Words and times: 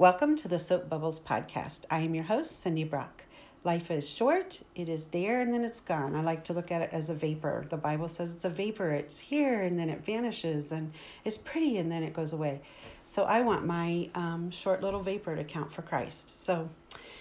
Welcome 0.00 0.34
to 0.36 0.48
the 0.48 0.58
Soap 0.58 0.88
Bubbles 0.88 1.20
podcast. 1.20 1.84
I 1.90 1.98
am 1.98 2.14
your 2.14 2.24
host, 2.24 2.62
Cindy 2.62 2.84
Brock. 2.84 3.24
Life 3.64 3.90
is 3.90 4.08
short, 4.08 4.62
it 4.74 4.88
is 4.88 5.04
there, 5.08 5.42
and 5.42 5.52
then 5.52 5.62
it's 5.62 5.82
gone. 5.82 6.16
I 6.16 6.22
like 6.22 6.42
to 6.44 6.54
look 6.54 6.72
at 6.72 6.80
it 6.80 6.88
as 6.90 7.10
a 7.10 7.14
vapor. 7.14 7.66
The 7.68 7.76
Bible 7.76 8.08
says 8.08 8.32
it's 8.32 8.46
a 8.46 8.48
vapor, 8.48 8.92
it's 8.92 9.18
here, 9.18 9.60
and 9.60 9.78
then 9.78 9.90
it 9.90 10.02
vanishes, 10.02 10.72
and 10.72 10.94
it's 11.22 11.36
pretty, 11.36 11.76
and 11.76 11.92
then 11.92 12.02
it 12.02 12.14
goes 12.14 12.32
away. 12.32 12.62
So 13.04 13.24
I 13.24 13.42
want 13.42 13.66
my 13.66 14.08
um, 14.14 14.50
short 14.50 14.82
little 14.82 15.02
vapor 15.02 15.36
to 15.36 15.44
count 15.44 15.70
for 15.70 15.82
Christ. 15.82 16.46
So 16.46 16.70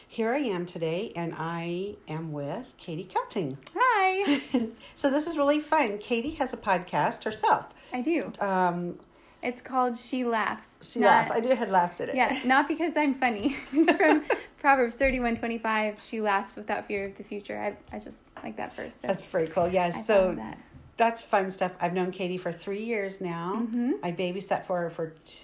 here 0.08 0.34
I 0.34 0.40
am 0.40 0.66
today, 0.66 1.12
and 1.18 1.36
I 1.38 1.96
am 2.08 2.32
with 2.32 2.66
Katie 2.78 3.10
Kelting. 3.14 3.58
Hi. 3.76 4.42
so 4.96 5.12
this 5.12 5.28
is 5.28 5.38
really 5.38 5.60
fun. 5.60 5.98
Katie 5.98 6.36
has 6.36 6.54
a 6.54 6.58
podcast 6.58 7.26
herself. 7.26 7.66
I 7.92 8.00
do. 8.00 8.32
Um, 8.40 9.00
It's 9.42 9.62
called 9.62 9.98
She 9.98 10.26
Laughs. 10.26 10.68
she 10.82 11.00
Not- 11.00 11.08
laughs. 11.08 11.32
I 11.32 11.40
do 11.40 11.50
had 11.50 11.70
laughs 11.72 12.00
in 12.02 12.10
it. 12.10 12.16
Yeah, 12.16 12.40
not 12.46 12.68
because 12.68 12.94
I'm 12.98 13.14
funny. 13.14 13.56
It's 13.74 13.94
from 13.98 14.26
Proverbs 14.60 14.96
thirty-one 14.96 15.38
twenty-five. 15.38 15.98
She 16.06 16.20
laughs 16.22 16.56
without 16.58 16.86
fear 16.88 17.06
of 17.06 17.16
the 17.16 17.24
future. 17.24 17.58
I, 17.58 17.96
I 17.96 18.00
just 18.00 18.18
like 18.44 18.58
that 18.58 18.76
verse. 18.76 18.94
So 19.02 19.08
That's 19.08 19.24
very 19.24 19.48
cool. 19.48 19.70
Yeah, 19.70 19.86
I 19.96 20.02
so 20.02 20.34
that. 20.36 20.58
that's 20.98 21.22
fun 21.22 21.50
stuff. 21.52 21.72
I've 21.80 21.94
known 21.94 22.12
Katie 22.12 22.38
for 22.38 22.52
three 22.52 22.84
years 22.84 23.22
now. 23.22 23.66
Mhm. 23.66 23.94
I 24.04 24.12
babysat 24.12 24.66
for 24.66 24.82
her 24.82 24.90
for 24.90 25.14
t- 25.24 25.38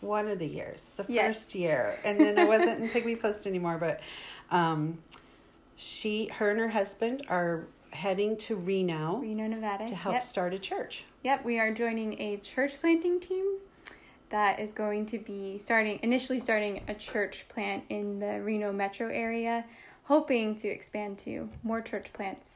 one 0.00 0.26
of 0.28 0.38
the 0.40 0.46
years, 0.46 0.84
the 0.96 1.04
Yes. 1.08 1.26
first 1.36 1.54
year, 1.54 1.98
and 2.04 2.18
then 2.20 2.38
I 2.38 2.44
wasn't 2.44 2.80
in 2.82 2.88
Pygmy 2.94 3.20
Post 3.20 3.46
anymore. 3.46 3.78
But 3.78 4.00
um, 4.50 4.98
she, 5.76 6.26
her, 6.34 6.50
and 6.50 6.58
her 6.58 6.68
husband 6.68 7.24
are 7.28 7.64
heading 7.96 8.36
to 8.36 8.56
Reno 8.56 9.18
Reno, 9.18 9.46
Nevada. 9.46 9.86
to 9.88 9.94
help 9.94 10.14
Yep. 10.14 10.24
start 10.24 10.54
a 10.54 10.58
church. 10.58 11.04
Yep, 11.24 11.44
we 11.44 11.58
are 11.58 11.72
joining 11.72 12.20
a 12.20 12.36
church 12.38 12.78
planting 12.80 13.18
team 13.20 13.56
that 14.28 14.60
is 14.60 14.72
going 14.72 15.06
to 15.06 15.18
be 15.18 15.56
starting 15.58 15.98
initially 16.02 16.38
starting 16.38 16.82
a 16.88 16.94
church 16.94 17.46
plant 17.48 17.84
in 17.88 18.18
the 18.18 18.40
Reno 18.42 18.70
metro 18.72 19.08
area, 19.08 19.64
hoping 20.04 20.56
to 20.56 20.68
expand 20.68 21.18
to 21.20 21.48
more 21.62 21.80
church 21.80 22.12
plants 22.12 22.46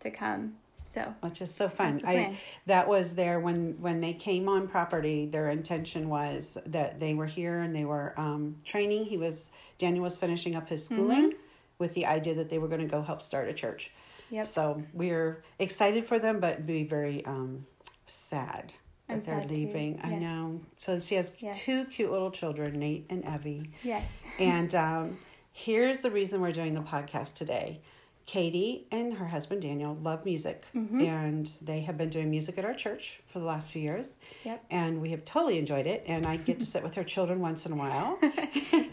to 0.00 0.10
come. 0.10 0.56
So 0.88 1.14
which 1.20 1.40
is 1.40 1.54
so 1.54 1.68
fun. 1.68 2.02
I 2.04 2.36
that 2.66 2.88
was 2.88 3.14
there 3.14 3.38
when 3.38 3.76
when 3.80 4.00
they 4.00 4.12
came 4.12 4.48
on 4.48 4.66
property. 4.66 5.26
Their 5.26 5.50
intention 5.50 6.08
was 6.08 6.58
that 6.66 6.98
they 6.98 7.14
were 7.14 7.26
here 7.26 7.60
and 7.60 7.76
they 7.76 7.84
were 7.84 8.12
um, 8.18 8.56
training. 8.64 9.04
He 9.04 9.16
was 9.16 9.52
Daniel 9.78 10.02
was 10.02 10.16
finishing 10.16 10.56
up 10.56 10.68
his 10.68 10.84
schooling 10.84 11.34
with 11.78 11.94
the 11.94 12.06
idea 12.06 12.34
that 12.34 12.48
they 12.50 12.58
were 12.58 12.66
going 12.66 12.80
to 12.80 12.88
go 12.88 13.02
help 13.02 13.22
start 13.22 13.48
a 13.48 13.54
church. 13.54 13.92
Yep. 14.30 14.46
So 14.46 14.82
we're 14.92 15.42
excited 15.58 16.06
for 16.06 16.18
them, 16.18 16.40
but 16.40 16.66
be 16.66 16.84
very 16.84 17.24
um, 17.26 17.66
sad 18.06 18.72
that 19.08 19.14
I'm 19.14 19.20
they're 19.20 19.40
sad 19.40 19.50
leaving. 19.50 20.00
I 20.02 20.10
know. 20.14 20.60
So 20.76 21.00
she 21.00 21.16
has 21.16 21.34
Yes. 21.38 21.58
two 21.58 21.84
cute 21.86 22.10
little 22.10 22.30
children, 22.30 22.78
Nate 22.78 23.06
and 23.10 23.24
Evie. 23.24 23.70
yes. 23.82 24.06
And 24.38 24.74
um, 24.74 25.18
here's 25.52 26.00
the 26.00 26.10
reason 26.10 26.40
we're 26.40 26.52
doing 26.52 26.74
the 26.74 26.80
podcast 26.80 27.34
today. 27.34 27.80
Katie 28.26 28.86
and 28.92 29.14
her 29.14 29.26
husband 29.26 29.62
Daniel 29.62 29.96
love 30.02 30.24
music, 30.24 30.62
Mhm. 30.74 31.04
and 31.06 31.50
they 31.62 31.80
have 31.80 31.98
been 31.98 32.10
doing 32.10 32.30
music 32.30 32.58
at 32.58 32.64
our 32.64 32.74
church 32.74 33.18
for 33.26 33.40
the 33.40 33.44
last 33.44 33.70
few 33.70 33.82
years. 33.82 34.14
Yep. 34.44 34.64
And 34.70 35.00
we 35.02 35.10
have 35.10 35.24
totally 35.24 35.58
enjoyed 35.58 35.86
it. 35.86 36.04
And 36.06 36.24
I 36.26 36.36
get 36.36 36.60
to 36.60 36.66
sit 36.66 36.82
with 36.84 36.94
her 36.94 37.02
children 37.04 37.40
once 37.40 37.66
in 37.66 37.72
a 37.72 37.76
while. 37.76 38.18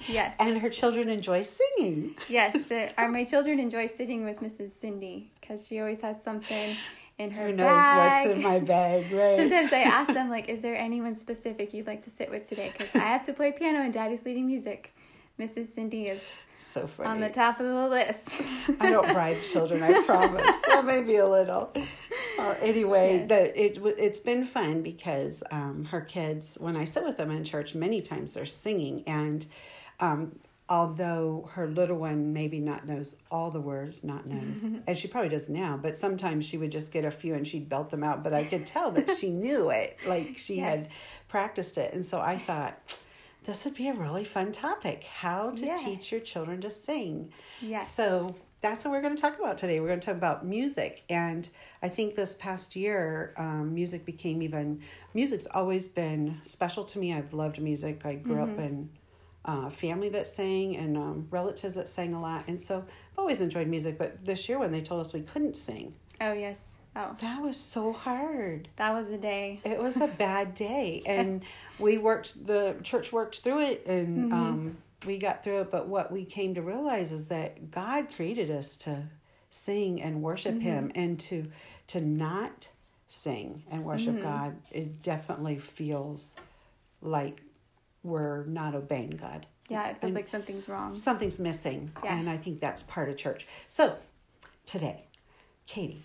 Yes. 0.10 0.36
And 0.40 0.58
her 0.60 0.70
children 0.70 1.10
enjoy 1.10 1.42
singing. 1.44 2.16
Yes, 2.30 2.72
our, 2.98 3.10
my 3.10 3.26
children 3.26 3.60
enjoy 3.60 3.88
sitting 3.98 4.24
with 4.24 4.38
Mrs. 4.40 4.72
Cindy 4.80 5.32
because 5.42 5.68
she 5.68 5.80
always 5.80 6.00
has 6.00 6.16
something 6.24 6.78
in 7.18 7.32
her 7.32 7.48
Who 7.48 7.54
knows 7.54 7.68
bag. 7.68 8.28
what's 8.28 8.38
in 8.38 8.42
my 8.44 8.60
bag, 8.60 9.12
right? 9.12 9.38
Sometimes 9.38 9.74
I 9.74 9.80
ask 9.82 10.14
them 10.14 10.30
like, 10.30 10.48
"Is 10.48 10.62
there 10.62 10.78
anyone 10.78 11.18
specific 11.20 11.74
you'd 11.74 11.88
like 11.88 12.06
to 12.06 12.12
sit 12.12 12.30
with 12.32 12.48
today?" 12.48 12.72
Because 12.78 12.94
I 12.96 13.00
have 13.00 13.26
to 13.26 13.34
play 13.34 13.52
piano 13.52 13.80
and 13.82 13.92
Daddy's 13.94 14.24
leading 14.24 14.46
music. 14.48 14.94
Mrs. 15.40 15.74
Cindy 15.76 16.08
is 16.08 16.22
so 16.58 16.88
funny. 16.88 17.10
on 17.10 17.20
the 17.20 17.30
top 17.30 17.60
of 17.60 17.68
the 17.68 17.88
list. 17.88 18.42
I 18.80 18.90
don't 18.90 19.14
bribe 19.14 19.38
children, 19.52 19.84
I 19.84 20.02
promise. 20.04 20.56
well, 20.68 20.82
maybe 20.82 21.18
a 21.18 21.28
little. 21.28 21.72
Uh, 22.40 22.56
anyway, 22.60 23.20
Yeah. 23.20 23.26
the, 23.28 23.66
it, 23.66 23.78
it's 24.00 24.20
been 24.20 24.46
fun 24.46 24.82
because 24.82 25.44
um, 25.52 25.86
her 25.92 26.02
kids, 26.02 26.58
when 26.60 26.76
I 26.76 26.86
sit 26.86 27.04
with 27.04 27.18
them 27.18 27.30
in 27.30 27.44
church, 27.44 27.76
many 27.76 28.02
times 28.02 28.34
they're 28.34 28.48
singing, 28.48 29.04
and 29.06 29.46
um, 30.00 30.40
although 30.70 31.48
her 31.54 31.68
little 31.68 31.98
one 31.98 32.34
maybe 32.34 32.60
not 32.60 32.88
knows 32.88 33.16
all 33.30 33.52
the 33.52 33.62
words, 33.62 34.04
not 34.04 34.26
knows, 34.26 34.58
and 34.88 34.98
she 34.98 35.08
probably 35.08 35.30
does 35.30 35.50
now, 35.50 35.78
but 35.80 35.96
sometimes 35.96 36.48
she 36.48 36.58
would 36.58 36.72
just 36.72 36.92
get 36.92 37.06
a 37.06 37.12
few 37.12 37.36
and 37.36 37.48
she'd 37.48 37.70
belt 37.70 37.92
them 37.92 38.04
out. 38.04 38.24
But 38.24 38.34
I 38.34 38.44
could 38.44 38.66
tell 38.66 38.90
that 38.94 39.16
she 39.20 39.30
knew 39.30 39.70
it, 39.70 39.98
like 40.08 40.40
she 40.40 40.58
had 40.58 40.90
practiced 41.28 41.78
it, 41.78 41.94
and 41.94 42.04
so 42.04 42.20
I 42.20 42.40
thought. 42.40 42.80
This 43.48 43.64
would 43.64 43.76
be 43.76 43.88
a 43.88 43.94
really 43.94 44.26
fun 44.26 44.52
topic. 44.52 45.06
How 45.06 45.52
to 45.52 45.66
Yes. 45.66 45.82
teach 45.82 46.12
your 46.12 46.20
children 46.20 46.60
to 46.62 46.70
sing. 46.70 47.32
yes. 47.62 47.90
So 47.90 48.28
that's 48.60 48.84
what 48.84 48.92
we're 48.92 49.02
going 49.02 49.16
to 49.16 49.22
talk 49.22 49.40
about 49.40 49.58
today. 49.58 49.80
We're 49.80 49.88
going 49.88 50.02
to 50.02 50.06
talk 50.06 50.18
about 50.18 50.46
music, 50.46 51.04
and 51.10 51.48
I 51.82 51.88
think 51.88 52.16
this 52.16 52.36
past 52.36 52.76
year, 52.76 53.34
um, 53.38 53.74
music 53.74 54.04
became 54.06 54.42
even. 54.42 54.82
Music's 55.14 55.48
always 55.48 55.88
been 55.88 56.40
special 56.44 56.84
to 56.86 57.00
me. 57.00 57.14
I've 57.14 57.34
loved 57.34 57.60
music. 57.62 58.06
I 58.06 58.16
grew 58.16 58.42
up 58.42 58.60
in 58.60 58.90
uh, 59.46 59.70
family 59.70 60.10
that 60.10 60.28
sang 60.28 60.76
and 60.76 60.98
um, 60.98 61.28
relatives 61.32 61.76
that 61.76 61.88
sang 61.88 62.14
a 62.16 62.22
lot, 62.22 62.44
and 62.48 62.62
so 62.62 62.80
I've 62.80 63.18
always 63.20 63.40
enjoyed 63.40 63.68
music. 63.68 63.98
But 63.98 64.26
this 64.26 64.50
year, 64.50 64.60
when 64.60 64.74
they 64.74 64.82
told 64.82 65.00
us 65.06 65.14
we 65.14 65.22
couldn't 65.22 65.56
sing, 65.56 65.94
Oh 66.20 66.34
yes. 66.34 66.58
Oh, 66.98 67.16
that 67.22 67.44
was 67.44 67.58
so 67.58 67.94
hard. 67.94 68.70
that 68.78 68.92
was 68.92 69.08
a 69.12 69.20
day. 69.20 69.62
It 69.64 69.80
was 69.80 69.98
a 69.98 70.08
bad 70.08 70.56
day, 70.56 71.04
and 71.06 71.44
we 71.78 72.00
worked. 72.00 72.44
The 72.44 72.76
church 72.82 73.14
worked 73.14 73.42
through 73.42 73.62
it, 73.62 73.86
and 73.86 74.32
mm-hmm. 74.32 74.34
um, 74.34 74.78
we 75.06 75.20
got 75.20 75.44
through 75.44 75.62
it. 75.62 75.72
But 75.72 75.88
what 75.88 76.12
we 76.12 76.26
came 76.26 76.56
to 76.56 76.64
realize 76.64 77.12
is 77.12 77.28
that 77.28 77.70
God 77.70 78.08
created 78.16 78.50
us 78.50 78.76
to 78.78 79.04
sing 79.52 80.02
and 80.02 80.24
worship 80.24 80.56
mm-hmm. 80.56 80.62
Him, 80.62 80.92
and 80.96 81.20
to 81.20 81.46
to 81.88 82.02
not 82.02 82.68
sing 83.08 83.64
and 83.70 83.86
worship 83.86 84.16
mm-hmm. 84.16 84.24
God 84.24 84.56
is 84.72 84.88
definitely 84.88 85.60
feels 85.60 86.36
like 87.02 87.42
we're 88.02 88.44
not 88.46 88.74
obeying 88.74 89.12
God. 89.12 89.46
Yeah, 89.70 89.90
it 89.90 90.02
feels 90.02 90.10
And- 90.10 90.16
like 90.16 90.32
something's 90.32 90.68
wrong. 90.68 90.96
Something's 90.96 91.38
missing, 91.38 91.92
Yeah. 92.04 92.18
and 92.18 92.28
I 92.28 92.38
think 92.38 92.60
that's 92.60 92.82
part 92.84 93.10
of 93.10 93.18
church. 93.18 93.46
So 93.70 93.98
today, 94.66 95.04
Katie. 95.68 96.04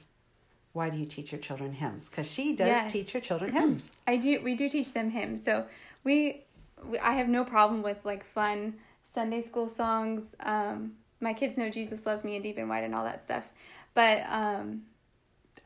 Why 0.72 0.88
do 0.90 0.96
you 0.98 1.06
teach 1.06 1.32
your 1.32 1.40
children 1.40 1.72
hymns? 1.72 2.08
Because 2.08 2.26
she 2.30 2.54
does 2.54 2.68
Yes. 2.68 2.92
teach 2.92 3.14
your 3.14 3.20
children 3.20 3.52
hymns. 3.58 3.92
I 4.06 4.16
do. 4.16 4.40
We 4.42 4.54
do 4.54 4.68
teach 4.68 4.92
them 4.92 5.10
hymns. 5.10 5.42
So 5.44 5.66
we, 6.04 6.42
we 6.84 6.98
I 6.98 7.12
have 7.14 7.28
no 7.28 7.44
problem 7.44 7.82
with 7.82 7.98
like 8.04 8.24
fun 8.24 8.74
Sunday 9.14 9.42
school 9.42 9.68
songs. 9.68 10.24
Um, 10.40 10.92
my 11.20 11.34
kids 11.34 11.56
know 11.58 11.68
Jesus 11.70 12.04
loves 12.06 12.24
me 12.24 12.34
and 12.36 12.42
deep 12.42 12.58
and 12.58 12.68
wide 12.68 12.84
and 12.84 12.94
all 12.94 13.04
that 13.04 13.24
stuff. 13.24 13.44
But 13.94 14.24
um, 14.28 14.82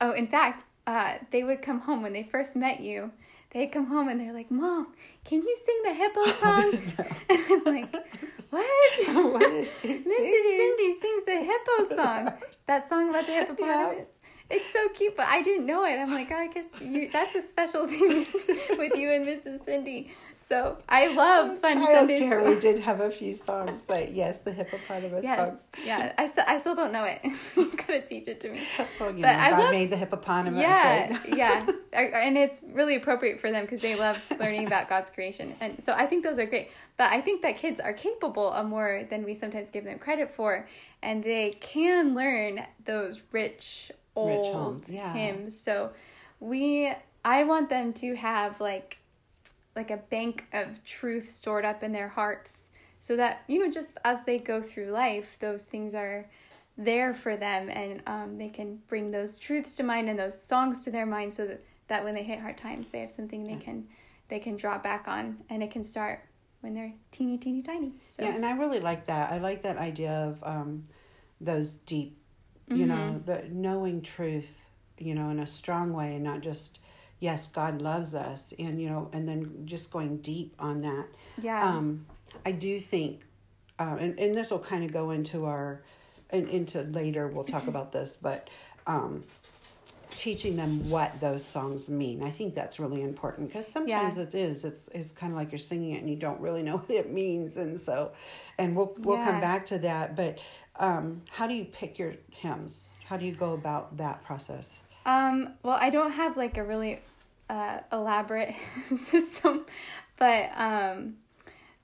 oh, 0.00 0.12
in 0.12 0.26
fact, 0.26 0.64
uh, 0.86 1.14
they 1.30 1.44
would 1.44 1.62
come 1.62 1.80
home 1.80 2.02
when 2.02 2.12
they 2.12 2.24
first 2.24 2.56
met 2.56 2.80
you. 2.80 3.12
They'd 3.52 3.68
come 3.68 3.86
home 3.86 4.08
and 4.08 4.20
they're 4.20 4.32
like, 4.32 4.50
"Mom, 4.50 4.88
can 5.24 5.40
you 5.40 5.56
sing 5.64 5.82
the 5.84 5.94
hippo 5.94 6.32
song?" 6.40 6.78
and 7.30 7.44
I'm 7.48 7.64
like, 7.64 7.92
"What?" 8.50 9.32
what 9.32 9.52
is 9.52 9.78
she 9.80 9.88
Mrs. 9.88 10.02
singing? 10.04 10.76
Cindy 10.76 11.00
sings 11.00 11.24
the 11.24 11.40
hippo 11.40 11.96
song. 11.96 12.32
That 12.66 12.88
song 12.88 13.10
about 13.10 13.26
the 13.26 13.32
hippopotamus. 13.32 14.06
It's 14.48 14.72
so 14.72 14.88
cute, 14.94 15.16
but 15.16 15.26
I 15.26 15.42
didn't 15.42 15.66
know 15.66 15.84
it. 15.84 15.94
I'm 15.98 16.12
like, 16.12 16.28
oh, 16.30 16.36
I 16.36 16.46
guess 16.48 16.64
you, 16.80 17.10
that's 17.12 17.34
a 17.34 17.42
specialty 17.48 17.98
with 18.78 18.94
you 18.96 19.10
and 19.10 19.26
Mrs. 19.26 19.64
Cindy. 19.64 20.12
So 20.48 20.78
I 20.88 21.08
love 21.08 21.58
fun 21.58 21.84
Sunday 21.84 22.20
Childcare, 22.20 22.38
school. 22.40 22.54
we 22.54 22.60
did 22.60 22.80
have 22.80 23.00
a 23.00 23.10
few 23.10 23.34
songs, 23.34 23.82
but 23.84 24.12
yes, 24.12 24.38
the 24.42 24.52
hippopotamus 24.52 25.24
Yes, 25.24 25.48
song. 25.48 25.58
yeah. 25.84 26.12
I 26.16 26.28
still, 26.28 26.44
I 26.46 26.60
still 26.60 26.74
don't 26.76 26.92
know 26.92 27.02
it. 27.02 27.18
you 27.56 27.72
gotta 27.76 28.02
teach 28.02 28.28
it 28.28 28.40
to 28.42 28.50
me. 28.52 28.60
Well, 29.00 29.10
you 29.12 29.22
But 29.22 29.32
know, 29.32 29.38
I 29.40 29.50
God 29.50 29.58
love- 29.58 29.70
made 29.72 29.90
the 29.90 29.96
hippopotamus. 29.96 30.62
Yeah, 30.62 31.20
yeah, 31.26 31.66
and 31.92 32.38
it's 32.38 32.60
really 32.72 32.94
appropriate 32.94 33.40
for 33.40 33.50
them 33.50 33.64
because 33.64 33.82
they 33.82 33.96
love 33.96 34.18
learning 34.38 34.68
about 34.68 34.88
God's 34.88 35.10
creation, 35.10 35.52
and 35.60 35.82
so 35.84 35.92
I 35.92 36.06
think 36.06 36.22
those 36.22 36.38
are 36.38 36.46
great. 36.46 36.70
But 36.96 37.10
I 37.10 37.20
think 37.20 37.42
that 37.42 37.56
kids 37.56 37.80
are 37.80 37.92
capable 37.92 38.52
of 38.52 38.68
more 38.68 39.02
than 39.10 39.24
we 39.24 39.34
sometimes 39.34 39.70
give 39.70 39.82
them 39.82 39.98
credit 39.98 40.30
for, 40.36 40.68
and 41.02 41.24
they 41.24 41.56
can 41.60 42.14
learn 42.14 42.64
those 42.84 43.20
rich 43.32 43.90
old 44.16 44.84
hymns, 44.84 44.88
yeah. 44.88 45.12
hymns. 45.12 45.58
So 45.58 45.90
we, 46.40 46.92
I 47.24 47.44
want 47.44 47.70
them 47.70 47.92
to 47.94 48.14
have 48.16 48.60
like, 48.60 48.98
like 49.74 49.90
a 49.90 49.98
bank 49.98 50.46
of 50.52 50.82
truth 50.84 51.34
stored 51.34 51.64
up 51.64 51.82
in 51.82 51.92
their 51.92 52.08
hearts, 52.08 52.50
so 53.00 53.16
that 53.16 53.42
you 53.46 53.62
know, 53.62 53.70
just 53.70 53.90
as 54.04 54.18
they 54.26 54.38
go 54.38 54.62
through 54.62 54.86
life, 54.86 55.36
those 55.38 55.62
things 55.62 55.94
are 55.94 56.26
there 56.78 57.14
for 57.14 57.36
them 57.36 57.70
and 57.70 58.02
um, 58.06 58.36
they 58.36 58.48
can 58.48 58.78
bring 58.88 59.10
those 59.10 59.38
truths 59.38 59.74
to 59.76 59.82
mind 59.82 60.08
and 60.08 60.18
those 60.18 60.40
songs 60.40 60.84
to 60.84 60.90
their 60.90 61.06
mind 61.06 61.34
so 61.34 61.46
that, 61.46 61.64
that 61.88 62.04
when 62.04 62.14
they 62.14 62.22
hit 62.22 62.38
hard 62.38 62.58
times 62.58 62.88
they 62.88 63.00
have 63.00 63.10
something 63.10 63.44
they 63.44 63.56
can 63.56 63.86
they 64.28 64.38
can 64.38 64.56
draw 64.56 64.76
back 64.76 65.08
on 65.08 65.38
and 65.48 65.62
it 65.62 65.70
can 65.70 65.82
start 65.82 66.20
when 66.60 66.74
they're 66.74 66.92
teeny 67.12 67.38
teeny 67.38 67.62
tiny 67.62 67.92
so 68.08 68.24
Yeah, 68.24 68.34
and 68.34 68.44
I 68.44 68.52
really 68.52 68.80
like 68.80 69.06
that. 69.06 69.30
I 69.30 69.38
like 69.38 69.62
that 69.62 69.76
idea 69.76 70.10
of 70.10 70.42
um, 70.42 70.88
those 71.40 71.76
deep, 71.76 72.18
you 72.68 72.86
know, 72.86 72.94
Mm-hmm. 72.94 73.24
the 73.30 73.44
knowing 73.50 74.02
truth, 74.02 74.48
you 74.98 75.14
know, 75.14 75.30
in 75.30 75.38
a 75.38 75.46
strong 75.46 75.92
way, 75.92 76.14
and 76.14 76.24
not 76.24 76.40
just 76.40 76.80
yes, 77.20 77.48
God 77.48 77.80
loves 77.80 78.14
us, 78.14 78.52
and 78.58 78.80
you 78.80 78.88
know, 78.90 79.08
and 79.12 79.28
then 79.28 79.62
just 79.64 79.90
going 79.90 80.18
deep 80.18 80.54
on 80.58 80.82
that. 80.82 81.06
yeah 81.40 81.68
Um, 81.68 82.06
I 82.44 82.52
do 82.52 82.80
think, 82.80 83.24
um, 83.78 83.98
and 83.98 84.18
and 84.18 84.34
this 84.36 84.50
will 84.50 84.58
kind 84.58 84.84
of 84.84 84.92
go 84.92 85.10
into 85.10 85.44
our, 85.46 85.82
and 86.30 86.48
into 86.48 86.82
later 86.82 87.28
we'll 87.28 87.44
talk 87.44 87.66
about 87.68 87.92
this, 87.92 88.16
but. 88.20 88.48
Um, 88.88 89.24
teaching 90.16 90.56
them 90.56 90.88
what 90.90 91.20
those 91.20 91.44
songs 91.44 91.88
mean. 91.88 92.22
I 92.22 92.30
think 92.30 92.54
that's 92.54 92.80
really 92.80 93.02
important 93.02 93.48
because 93.48 93.68
sometimes 93.68 94.16
Yeah. 94.16 94.22
it 94.22 94.34
is. 94.34 94.64
It's 94.64 94.88
it's 94.92 95.12
kind 95.12 95.32
of 95.32 95.38
like 95.38 95.52
you're 95.52 95.58
singing 95.58 95.92
it 95.92 96.00
and 96.00 96.08
you 96.10 96.16
don't 96.16 96.40
really 96.40 96.62
know 96.62 96.76
what 96.78 96.90
it 96.90 97.12
means, 97.12 97.56
and 97.56 97.78
so, 97.80 98.12
and 98.58 98.74
we'll 98.74 98.94
we'll 98.98 99.22
come 99.22 99.40
back 99.40 99.66
to 99.66 99.78
that. 99.80 100.16
But 100.16 100.38
um, 100.76 101.22
how 101.30 101.46
do 101.46 101.54
you 101.54 101.64
pick 101.66 101.98
your 101.98 102.14
hymns? 102.30 102.88
How 103.04 103.16
do 103.16 103.26
you 103.26 103.32
go 103.34 103.52
about 103.52 103.96
that 103.98 104.24
process? 104.24 104.78
Um, 105.04 105.54
well, 105.62 105.76
I 105.80 105.90
don't 105.90 106.10
have 106.12 106.36
like 106.36 106.56
a 106.56 106.64
really 106.64 107.00
uh, 107.48 107.78
elaborate 107.92 108.54
system, 109.06 109.66
but 110.16 110.50
um, 110.56 111.16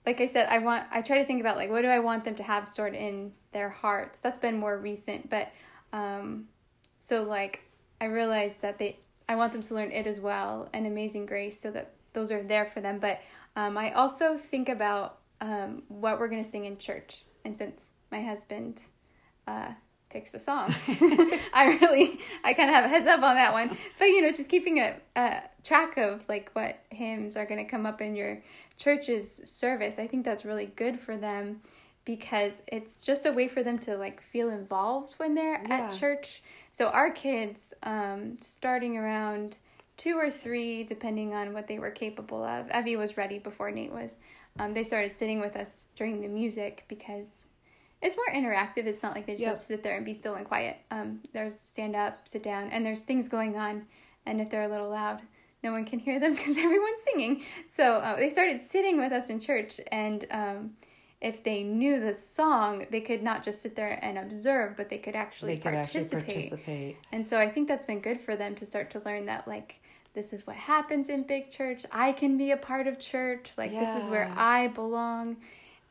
like 0.06 0.20
I 0.20 0.26
said, 0.26 0.48
I 0.48 0.58
want 0.58 0.86
I 0.90 1.02
try 1.02 1.18
to 1.18 1.24
think 1.26 1.40
about 1.40 1.56
like 1.56 1.70
what 1.70 1.82
do 1.82 1.88
I 1.88 2.00
want 2.00 2.24
them 2.24 2.34
to 2.36 2.42
have 2.42 2.66
stored 2.66 2.94
in 2.94 3.32
their 3.52 3.68
hearts. 3.68 4.18
That's 4.22 4.38
been 4.38 4.58
more 4.58 4.78
recent, 4.78 5.28
but 5.28 5.50
um, 5.92 6.48
so 7.06 7.22
like 7.22 7.60
I 8.02 8.06
realized 8.06 8.60
that 8.62 8.78
they 8.78 8.98
I 9.28 9.36
want 9.36 9.52
them 9.52 9.62
to 9.62 9.74
learn 9.74 9.92
it 9.92 10.06
as 10.08 10.18
well 10.20 10.68
and 10.74 10.86
Amazing 10.86 11.26
Grace, 11.26 11.58
so 11.58 11.70
that 11.70 11.92
those 12.12 12.32
are 12.32 12.42
there 12.42 12.66
for 12.66 12.80
them. 12.80 12.98
But 12.98 13.20
um, 13.54 13.78
I 13.78 13.92
also 13.92 14.36
think 14.36 14.68
about 14.68 15.18
um, 15.40 15.84
what 15.88 16.18
we're 16.18 16.28
gonna 16.28 16.50
sing 16.50 16.64
in 16.64 16.76
church, 16.78 17.22
and 17.44 17.56
since 17.56 17.80
my 18.10 18.20
husband 18.20 18.80
uh, 19.46 19.68
picks 20.10 20.32
the 20.32 20.40
songs. 20.40 20.74
I 21.54 21.78
really, 21.80 22.20
I 22.44 22.54
kind 22.54 22.68
of 22.68 22.74
have 22.74 22.84
a 22.84 22.88
heads 22.88 23.06
up 23.06 23.22
on 23.22 23.36
that 23.36 23.52
one. 23.52 23.76
But 23.98 24.06
you 24.06 24.20
know, 24.20 24.32
just 24.32 24.48
keeping 24.48 24.78
a, 24.78 24.96
a 25.16 25.42
track 25.64 25.96
of 25.96 26.22
like 26.28 26.50
what 26.54 26.80
hymns 26.90 27.36
are 27.36 27.46
going 27.46 27.64
to 27.64 27.70
come 27.70 27.86
up 27.86 28.00
in 28.00 28.14
your 28.16 28.42
church's 28.76 29.40
service, 29.44 29.94
I 29.98 30.06
think 30.08 30.24
that's 30.24 30.44
really 30.44 30.66
good 30.66 30.98
for 30.98 31.16
them 31.16 31.60
because 32.04 32.52
it's 32.66 32.94
just 32.96 33.26
a 33.26 33.32
way 33.32 33.46
for 33.48 33.62
them 33.62 33.78
to 33.78 33.96
like 33.96 34.20
feel 34.20 34.50
involved 34.50 35.14
when 35.18 35.34
they're 35.34 35.62
Yeah. 35.68 35.88
at 35.88 35.92
church. 35.92 36.42
So 36.72 36.88
our 36.88 37.10
kids, 37.10 37.71
um, 37.82 38.36
starting 38.40 38.96
around 38.96 39.56
two 39.96 40.16
or 40.16 40.30
three, 40.30 40.84
depending 40.84 41.34
on 41.34 41.52
what 41.52 41.68
they 41.68 41.78
were 41.78 41.90
capable 41.90 42.42
of. 42.42 42.68
Evie 42.70 42.96
was 42.96 43.16
ready 43.16 43.38
before 43.38 43.70
Nate 43.70 43.92
was. 43.92 44.10
Um, 44.58 44.74
they 44.74 44.84
started 44.84 45.16
sitting 45.18 45.40
with 45.40 45.56
us 45.56 45.86
during 45.96 46.20
the 46.20 46.28
music 46.28 46.84
because 46.88 47.32
it's 48.02 48.16
more 48.16 48.34
interactive. 48.34 48.86
It's 48.86 49.02
not 49.02 49.14
like 49.14 49.26
they 49.26 49.36
just 49.36 49.62
to 49.62 49.66
sit 49.74 49.82
there 49.82 49.96
and 49.96 50.04
be 50.04 50.14
still 50.14 50.34
and 50.34 50.46
quiet. 50.46 50.78
Um, 50.90 51.20
there's 51.32 51.54
stand 51.64 51.94
up, 51.94 52.28
sit 52.28 52.42
down, 52.42 52.68
and 52.70 52.84
there's 52.84 53.02
things 53.02 53.28
going 53.28 53.56
on. 53.56 53.86
And 54.26 54.40
if 54.40 54.50
they're 54.50 54.64
a 54.64 54.68
little 54.68 54.90
loud, 54.90 55.22
no 55.62 55.72
one 55.72 55.84
can 55.84 55.98
hear 55.98 56.18
them 56.18 56.34
because 56.36 56.58
everyone's 56.58 57.02
singing. 57.04 57.44
So 57.76 57.94
uh, 57.96 58.16
they 58.16 58.28
started 58.28 58.60
sitting 58.70 58.98
with 58.98 59.12
us 59.12 59.28
in 59.28 59.40
church, 59.40 59.80
and 59.90 60.26
um, 60.30 60.70
if 61.22 61.44
they 61.44 61.62
knew 61.62 62.00
the 62.00 62.12
song, 62.12 62.84
they 62.90 63.00
could 63.00 63.22
not 63.22 63.44
just 63.44 63.62
sit 63.62 63.76
there 63.76 63.98
and 64.02 64.18
observe, 64.18 64.76
but 64.76 64.90
they 64.90 64.98
could 64.98 65.14
actually 65.14 65.54
they 65.54 65.60
could 65.60 65.74
actually 65.74 66.04
participate. 66.04 66.50
participate. 66.50 66.96
And 67.12 67.26
so 67.26 67.38
I 67.38 67.48
think 67.48 67.68
that's 67.68 67.86
been 67.86 68.00
good 68.00 68.20
for 68.20 68.34
them 68.34 68.56
to 68.56 68.66
start 68.66 68.90
to 68.90 69.02
learn 69.06 69.26
that 69.26 69.46
like 69.46 69.76
this 70.14 70.32
is 70.32 70.46
what 70.46 70.56
happens 70.56 71.08
in 71.08 71.22
big 71.22 71.52
church. 71.52 71.86
I 71.92 72.12
can 72.12 72.36
be 72.36 72.50
a 72.50 72.56
part 72.56 72.88
of 72.88 72.98
church. 72.98 73.52
Like 73.56 73.70
this 73.70 74.02
is 74.02 74.08
where 74.08 74.34
I 74.36 74.68
belong. 74.68 75.36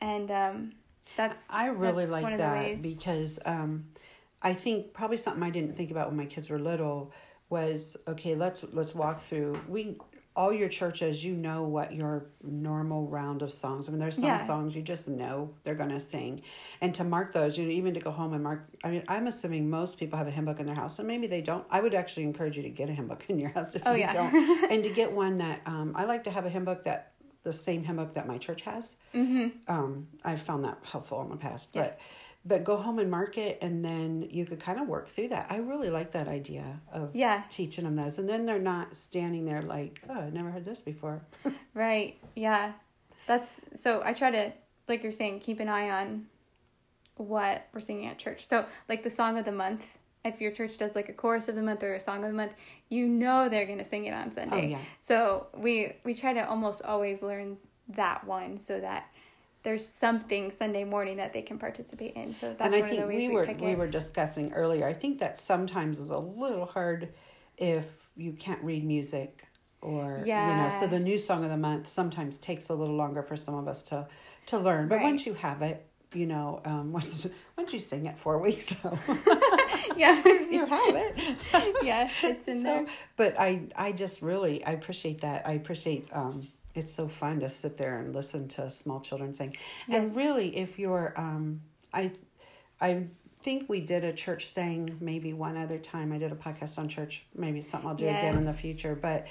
And 0.02 0.30
um 0.30 0.72
that's 1.16 1.38
I 1.48 1.66
really 1.66 2.04
That's 2.04 2.12
like 2.12 2.36
that 2.36 2.82
because 2.82 3.38
um, 3.46 3.86
I 4.42 4.54
think 4.54 4.92
probably 4.92 5.16
something 5.16 5.42
I 5.42 5.50
didn't 5.50 5.76
think 5.76 5.90
about 5.90 6.08
when 6.08 6.16
my 6.16 6.26
kids 6.26 6.50
were 6.50 6.58
little 6.58 7.10
was 7.48 7.96
okay. 8.06 8.34
Let's 8.34 8.64
let's 8.72 8.94
walk 8.94 9.22
through. 9.22 9.58
We 9.68 9.96
all 10.34 10.52
your 10.52 10.68
churches, 10.68 11.24
you 11.24 11.34
know 11.34 11.64
what 11.64 11.92
your 11.94 12.26
normal 12.42 13.06
round 13.06 13.42
of 13.42 13.52
songs. 13.52 13.88
I 13.88 13.92
mean, 13.92 14.00
there's 14.00 14.14
some 14.16 14.24
Yeah. 14.24 14.46
songs 14.46 14.74
you 14.74 14.82
just 14.82 15.06
know 15.06 15.50
they're 15.64 15.74
going 15.74 15.90
to 15.90 16.00
sing, 16.00 16.42
and 16.80 16.94
to 16.94 17.04
mark 17.04 17.32
those, 17.32 17.58
you 17.58 17.64
know, 17.64 17.70
even 17.70 17.92
to 17.94 18.00
go 18.00 18.10
home 18.10 18.32
and 18.32 18.42
mark. 18.42 18.66
I 18.82 18.90
mean, 18.90 19.02
I'm 19.08 19.26
assuming 19.26 19.68
most 19.68 19.98
people 19.98 20.16
have 20.16 20.26
a 20.26 20.30
hymn 20.30 20.44
book 20.46 20.58
in 20.60 20.66
their 20.66 20.74
house, 20.74 20.98
and 20.98 21.06
maybe 21.06 21.26
they 21.26 21.42
don't. 21.42 21.64
I 21.70 21.80
would 21.80 21.94
actually 21.94 22.22
encourage 22.24 22.56
you 22.56 22.62
to 22.62 22.70
get 22.70 22.88
a 22.88 22.92
hymn 22.92 23.08
book 23.08 23.24
in 23.28 23.38
your 23.38 23.50
house 23.50 23.74
if 23.74 23.82
Oh, 23.84 23.92
you 23.92 24.00
yeah. 24.00 24.12
don't, 24.12 24.34
and 24.70 24.82
to 24.84 24.90
get 24.90 25.12
one 25.12 25.38
that 25.38 25.60
um, 25.66 25.92
I 25.94 26.04
like 26.04 26.24
to 26.24 26.30
have 26.30 26.46
a 26.46 26.50
hymn 26.50 26.64
book 26.64 26.84
that 26.84 27.12
the 27.42 27.52
same 27.52 27.82
hymn 27.84 27.96
book 27.96 28.14
that 28.14 28.26
my 28.26 28.38
church 28.38 28.62
has 28.62 28.96
hmm 29.12 29.48
um, 29.68 30.06
I've 30.24 30.42
found 30.42 30.64
that 30.64 30.78
helpful 30.82 31.20
in 31.22 31.28
the 31.28 31.36
past. 31.36 31.70
Yes. 31.74 31.90
But 31.90 32.00
but 32.44 32.64
go 32.64 32.76
home 32.76 32.98
and 32.98 33.10
mark 33.10 33.38
it, 33.38 33.58
and 33.62 33.84
then 33.84 34.26
you 34.30 34.44
could 34.44 34.60
kind 34.60 34.80
of 34.80 34.88
work 34.88 35.10
through 35.10 35.28
that. 35.28 35.46
I 35.50 35.56
really 35.56 35.90
like 35.90 36.12
that 36.12 36.28
idea 36.28 36.80
of 36.92 37.14
Yeah, 37.14 37.42
teaching 37.50 37.84
them 37.84 37.96
those, 37.96 38.18
and 38.18 38.28
then 38.28 38.46
they're 38.46 38.58
not 38.58 38.96
standing 38.96 39.44
there 39.44 39.62
like, 39.62 40.02
oh, 40.08 40.20
I 40.20 40.30
never 40.30 40.50
heard 40.50 40.64
this 40.64 40.80
before. 40.80 41.22
right. 41.74 42.18
Yeah. 42.34 42.72
That's 43.26 43.48
so 43.82 44.02
I 44.04 44.12
try 44.12 44.30
to 44.32 44.52
like 44.88 45.02
you're 45.02 45.12
saying, 45.12 45.40
keep 45.40 45.60
an 45.60 45.68
eye 45.68 45.90
on 45.90 46.26
what 47.16 47.66
we're 47.72 47.80
singing 47.80 48.06
at 48.08 48.18
church. 48.18 48.48
So 48.48 48.64
like 48.88 49.04
the 49.04 49.10
song 49.10 49.38
of 49.38 49.44
the 49.44 49.52
month, 49.52 49.82
if 50.24 50.40
your 50.40 50.50
church 50.52 50.78
does 50.78 50.94
like 50.94 51.08
a 51.08 51.12
chorus 51.12 51.48
of 51.48 51.54
the 51.54 51.62
month 51.62 51.82
or 51.82 51.94
a 51.94 52.00
song 52.00 52.24
of 52.24 52.30
the 52.30 52.36
month, 52.36 52.52
you 52.88 53.06
know 53.06 53.48
they're 53.48 53.66
gonna 53.66 53.84
sing 53.84 54.06
it 54.06 54.12
on 54.12 54.34
Sunday. 54.34 54.66
Oh 54.66 54.68
yeah, 54.68 54.80
So 55.06 55.46
we 55.56 55.96
we 56.04 56.14
try 56.14 56.32
to 56.32 56.48
almost 56.48 56.82
always 56.82 57.22
learn 57.22 57.56
that 57.90 58.26
one 58.26 58.58
so 58.60 58.80
that 58.80 59.06
there's 59.62 59.86
something 59.86 60.52
Sunday 60.58 60.84
morning 60.84 61.16
that 61.18 61.32
they 61.32 61.42
can 61.42 61.58
participate 61.58 62.14
in. 62.14 62.34
So 62.40 62.48
that's 62.58 62.60
and 62.62 62.74
I 62.74 62.80
one 62.80 62.90
of 62.90 62.96
the 62.96 63.06
ways 63.06 63.16
we 63.16 63.28
we, 63.28 63.34
were 63.34 63.44
we 63.60 63.72
it. 63.72 63.78
were 63.78 63.86
discussing 63.86 64.52
earlier. 64.52 64.86
I 64.86 64.92
think 64.94 65.20
that 65.20 65.38
sometimes 65.38 65.98
is 65.98 66.10
a 66.10 66.18
little 66.18 66.66
hard 66.66 67.10
if 67.58 67.84
you 68.16 68.32
can't 68.32 68.62
read 68.62 68.84
music 68.84 69.44
or 69.80 70.22
yeah. 70.26 70.48
you 70.48 70.62
know. 70.62 70.68
So 70.80 70.86
the 70.86 70.98
new 70.98 71.18
song 71.18 71.44
of 71.44 71.50
the 71.50 71.56
month 71.56 71.88
sometimes 71.90 72.38
takes 72.38 72.68
a 72.68 72.74
little 72.74 72.96
longer 72.96 73.22
for 73.22 73.36
some 73.36 73.54
of 73.54 73.68
us 73.68 73.84
to 73.84 74.06
to 74.46 74.58
learn. 74.58 74.88
But 74.88 74.96
Right. 74.96 75.04
once 75.04 75.26
you 75.26 75.34
have 75.34 75.62
it, 75.62 75.86
you 76.12 76.26
know, 76.26 76.60
um, 76.64 76.92
once 76.98 77.26
once 77.56 77.72
you 77.72 77.78
sing 77.80 78.06
it 78.06 78.18
four 78.18 78.38
weeks, 78.38 78.68
so 78.82 78.98
yeah. 79.96 80.22
you 80.50 80.66
have 80.66 80.94
it. 80.96 81.36
yeah, 81.82 82.10
it's 82.22 82.46
in 82.48 82.58
So, 82.58 82.62
there. 82.64 82.86
But 83.16 83.38
I, 83.38 83.62
I 83.76 83.92
just 83.92 84.22
really, 84.22 84.64
I 84.64 84.72
appreciate 84.72 85.20
that. 85.22 85.46
I 85.46 85.52
appreciate. 85.52 86.08
Um, 86.12 86.48
it's 86.74 86.92
so 86.92 87.08
fun 87.08 87.40
to 87.40 87.50
sit 87.50 87.76
there 87.76 87.98
and 87.98 88.14
listen 88.14 88.48
to 88.48 88.70
small 88.70 89.00
children 89.00 89.34
sing. 89.34 89.56
And 89.88 90.14
really, 90.16 90.56
if 90.56 90.78
you're, 90.78 91.12
um, 91.16 91.60
I, 91.92 92.12
I 92.80 93.04
think 93.42 93.68
we 93.68 93.80
did 93.80 94.04
a 94.04 94.12
church 94.12 94.50
thing 94.50 94.96
maybe 95.00 95.32
one 95.32 95.56
other 95.56 95.78
time. 95.78 96.12
I 96.12 96.18
did 96.18 96.32
a 96.32 96.36
podcast 96.36 96.78
on 96.78 96.88
church. 96.88 97.24
Maybe 97.34 97.60
something 97.60 97.88
I'll 97.88 97.96
do 97.96 98.06
again 98.06 98.36
in 98.36 98.44
the 98.44 98.52
future. 98.52 98.94
But 98.94 99.26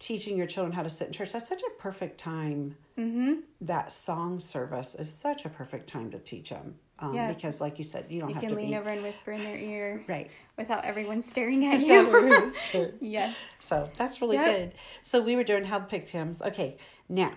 teaching 0.00 0.36
your 0.36 0.46
children 0.48 0.72
how 0.72 0.82
to 0.82 0.90
sit 0.90 1.06
in 1.06 1.12
church, 1.12 1.30
that's 1.30 1.48
such 1.48 1.62
a 1.62 1.70
perfect 1.80 2.18
time. 2.18 2.74
Mhm. 2.98 3.42
That 3.60 3.92
song 3.92 4.40
service 4.40 4.96
is 4.96 5.12
such 5.12 5.44
a 5.44 5.48
perfect 5.48 5.88
time 5.88 6.10
to 6.10 6.18
teach 6.18 6.50
them. 6.50 6.74
Um, 6.98 7.14
Yeah. 7.14 7.32
Because, 7.32 7.60
like 7.60 7.78
you 7.78 7.84
said, 7.84 8.06
you 8.08 8.18
don't 8.20 8.30
You 8.30 8.34
have 8.34 8.40
can 8.42 8.50
to 8.50 8.56
lean 8.56 8.70
be 8.70 8.76
over 8.76 8.88
and 8.90 9.02
whisper 9.02 9.32
in 9.32 9.44
their 9.44 9.56
ear 9.56 10.04
right. 10.08 10.30
without 10.56 10.84
everyone 10.84 11.22
staring 11.22 11.64
at 11.66 11.80
you. 11.86 12.50
yes. 13.00 13.34
So 13.60 13.88
that's 13.96 14.20
really 14.20 14.36
Yep. 14.36 14.46
good. 14.46 14.72
So 15.02 15.22
we 15.22 15.36
were 15.36 15.44
doing 15.44 15.64
how 15.64 15.78
to 15.78 15.84
pick 15.84 16.08
hymns. 16.08 16.42
Okay, 16.42 16.76
now 17.08 17.32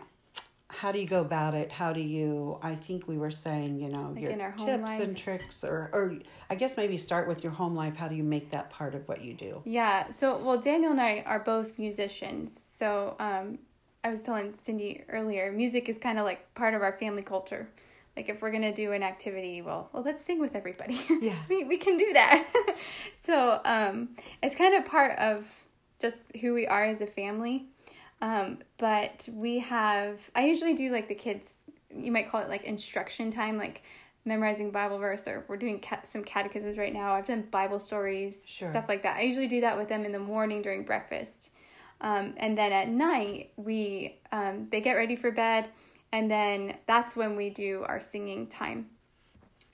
how 0.74 0.92
do 0.92 1.00
you 1.00 1.08
go 1.08 1.22
about 1.22 1.54
it? 1.54 1.72
How 1.72 1.94
do 1.94 2.02
you? 2.02 2.58
I 2.62 2.76
think 2.76 3.08
we 3.08 3.18
were 3.18 3.32
saying, 3.32 3.80
you 3.80 3.90
know, 3.90 4.12
Like 4.14 4.22
your 4.24 4.32
in 4.32 4.42
our 4.42 4.52
home 4.52 4.66
tips 4.68 4.84
life? 4.90 5.02
and 5.02 5.18
tricks, 5.18 5.64
or 5.64 5.90
or 5.94 6.18
I 6.50 6.56
guess 6.56 6.76
maybe 6.78 6.98
start 6.98 7.28
with 7.28 7.44
your 7.44 7.54
home 7.54 7.76
life. 7.76 7.96
How 7.96 8.08
do 8.08 8.16
you 8.16 8.24
make 8.24 8.50
that 8.52 8.70
part 8.70 8.96
of 8.96 9.08
what 9.08 9.24
you 9.24 9.34
do? 9.34 9.62
Yeah. 9.66 10.12
So, 10.12 10.38
well, 10.38 10.60
Daniel 10.60 10.92
and 10.92 11.02
I 11.02 11.24
are 11.26 11.40
both 11.40 11.78
musicians. 11.80 12.52
So, 12.80 13.16
um, 13.20 13.60
I 14.04 14.10
was 14.10 14.22
telling 14.22 14.54
Cindy 14.64 15.04
earlier, 15.10 15.52
music 15.52 15.88
is 15.90 15.98
kind 15.98 16.18
of 16.20 16.26
like 16.26 16.54
part 16.56 16.74
of 16.74 16.82
our 16.82 16.94
family 16.94 17.22
culture. 17.24 17.70
Like, 18.18 18.30
if 18.30 18.42
we're 18.42 18.52
gonna 18.52 18.74
do 18.74 18.92
an 18.92 19.02
activity, 19.04 19.62
well, 19.62 19.90
well, 19.94 20.04
let's 20.04 20.24
sing 20.24 20.40
with 20.40 20.56
everybody. 20.56 21.00
Yeah. 21.22 21.38
we 21.50 21.64
we 21.64 21.78
can 21.78 21.98
do 21.98 22.14
that. 22.14 22.46
so, 23.26 23.62
um, 23.66 24.10
it's 24.42 24.56
kind 24.56 24.76
of 24.76 24.86
part 24.86 25.18
of 25.20 25.46
just 26.02 26.18
who 26.42 26.54
we 26.54 26.68
are 26.68 26.84
as 26.84 27.00
a 27.02 27.08
family. 27.08 27.68
Um, 28.24 28.60
but 28.78 29.28
we 29.34 29.60
have, 29.60 30.18
I 30.34 30.46
usually 30.46 30.76
do 30.76 30.92
like 30.94 31.10
the 31.10 31.14
kids, 31.16 31.46
you 31.94 32.10
might 32.10 32.30
call 32.32 32.40
it 32.42 32.48
like 32.48 32.64
instruction 32.64 33.30
time, 33.32 33.58
like 33.58 33.84
memorizing 34.24 34.72
Bible 34.72 34.98
verse, 34.98 35.28
or 35.28 35.44
we're 35.50 35.58
doing 35.58 35.82
cat- 35.82 36.08
some 36.08 36.24
catechisms 36.24 36.78
right 36.78 36.94
now. 36.94 37.14
I've 37.14 37.26
done 37.28 37.42
Bible 37.52 37.80
stories, 37.80 38.46
Sure. 38.48 38.72
stuff 38.72 38.86
like 38.88 39.04
that. 39.04 39.18
I 39.18 39.24
usually 39.24 39.50
do 39.50 39.60
that 39.60 39.78
with 39.78 39.90
them 39.90 40.06
in 40.06 40.14
the 40.14 40.20
morning 40.20 40.62
during 40.62 40.84
breakfast. 40.86 41.50
Um, 42.00 42.34
and 42.38 42.58
then 42.58 42.72
at 42.72 42.88
night, 42.88 43.52
we 43.58 44.18
um, 44.32 44.68
they 44.72 44.80
get 44.80 44.94
ready 44.94 45.18
for 45.18 45.30
bed, 45.32 45.68
and 46.14 46.32
then 46.32 46.78
that's 46.88 47.18
when 47.18 47.36
we 47.36 47.50
do 47.50 47.84
our 47.88 48.00
singing 48.00 48.48
time. 48.48 48.88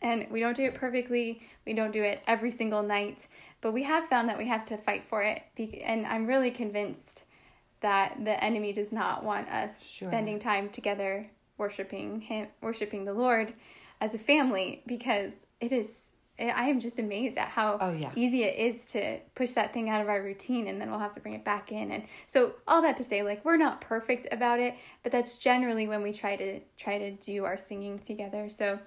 And 0.02 0.26
we 0.32 0.40
don't 0.40 0.56
do 0.58 0.64
it 0.64 0.74
perfectly. 0.74 1.44
We 1.68 1.74
don't 1.74 1.92
do 1.92 2.02
it 2.02 2.22
every 2.26 2.50
single 2.50 2.82
night, 2.82 3.28
but 3.62 3.74
we 3.74 3.84
have 3.84 4.08
found 4.10 4.28
that 4.30 4.40
we 4.40 4.48
have 4.48 4.66
to 4.66 4.78
fight 4.78 5.04
for 5.08 5.22
it. 5.22 5.44
Be- 5.56 5.84
And 5.84 6.08
I'm 6.08 6.26
really 6.26 6.50
convinced 6.50 7.24
that 7.82 8.18
the 8.24 8.44
enemy 8.44 8.74
does 8.74 8.92
not 8.92 9.24
want 9.24 9.48
us 9.50 9.72
Sure. 9.88 10.10
spending 10.10 10.40
time 10.40 10.70
together 10.70 11.30
worshiping 11.58 12.22
him, 12.22 12.48
worshiping 12.62 13.06
the 13.06 13.14
Lord 13.14 13.54
as 14.02 14.16
a 14.16 14.20
family 14.20 14.82
because 14.88 15.32
it 15.60 15.72
is 15.72 16.04
I 16.42 16.70
am 16.70 16.80
just 16.80 17.00
amazed 17.00 17.38
at 17.38 17.50
how 17.50 17.78
Oh, 17.82 17.92
yeah. 17.92 18.12
easy 18.16 18.44
it 18.44 18.58
is 18.58 18.86
to 18.94 19.20
push 19.36 19.52
that 19.52 19.74
thing 19.74 19.90
out 19.90 20.02
of 20.02 20.08
our 20.08 20.24
routine 20.24 20.70
and 20.70 20.80
then 20.80 20.90
we'll 20.90 21.00
have 21.02 21.12
to 21.16 21.20
bring 21.20 21.34
it 21.34 21.44
back 21.44 21.74
in. 21.74 21.92
And 21.92 22.04
so 22.30 22.54
all 22.66 22.82
that 22.84 22.96
to 22.98 23.04
say, 23.04 23.24
like 23.24 23.44
we're 23.44 23.58
not 23.58 23.82
perfect 23.82 24.26
about 24.32 24.62
it, 24.62 24.76
but 25.04 25.12
that's 25.12 25.38
generally 25.38 25.86
when 25.86 26.02
we 26.02 26.14
try 26.14 26.38
to 26.38 26.62
try 26.78 26.98
to 26.98 27.12
do 27.12 27.44
our 27.44 27.58
singing 27.58 28.00
together. 28.00 28.50
So 28.50 28.80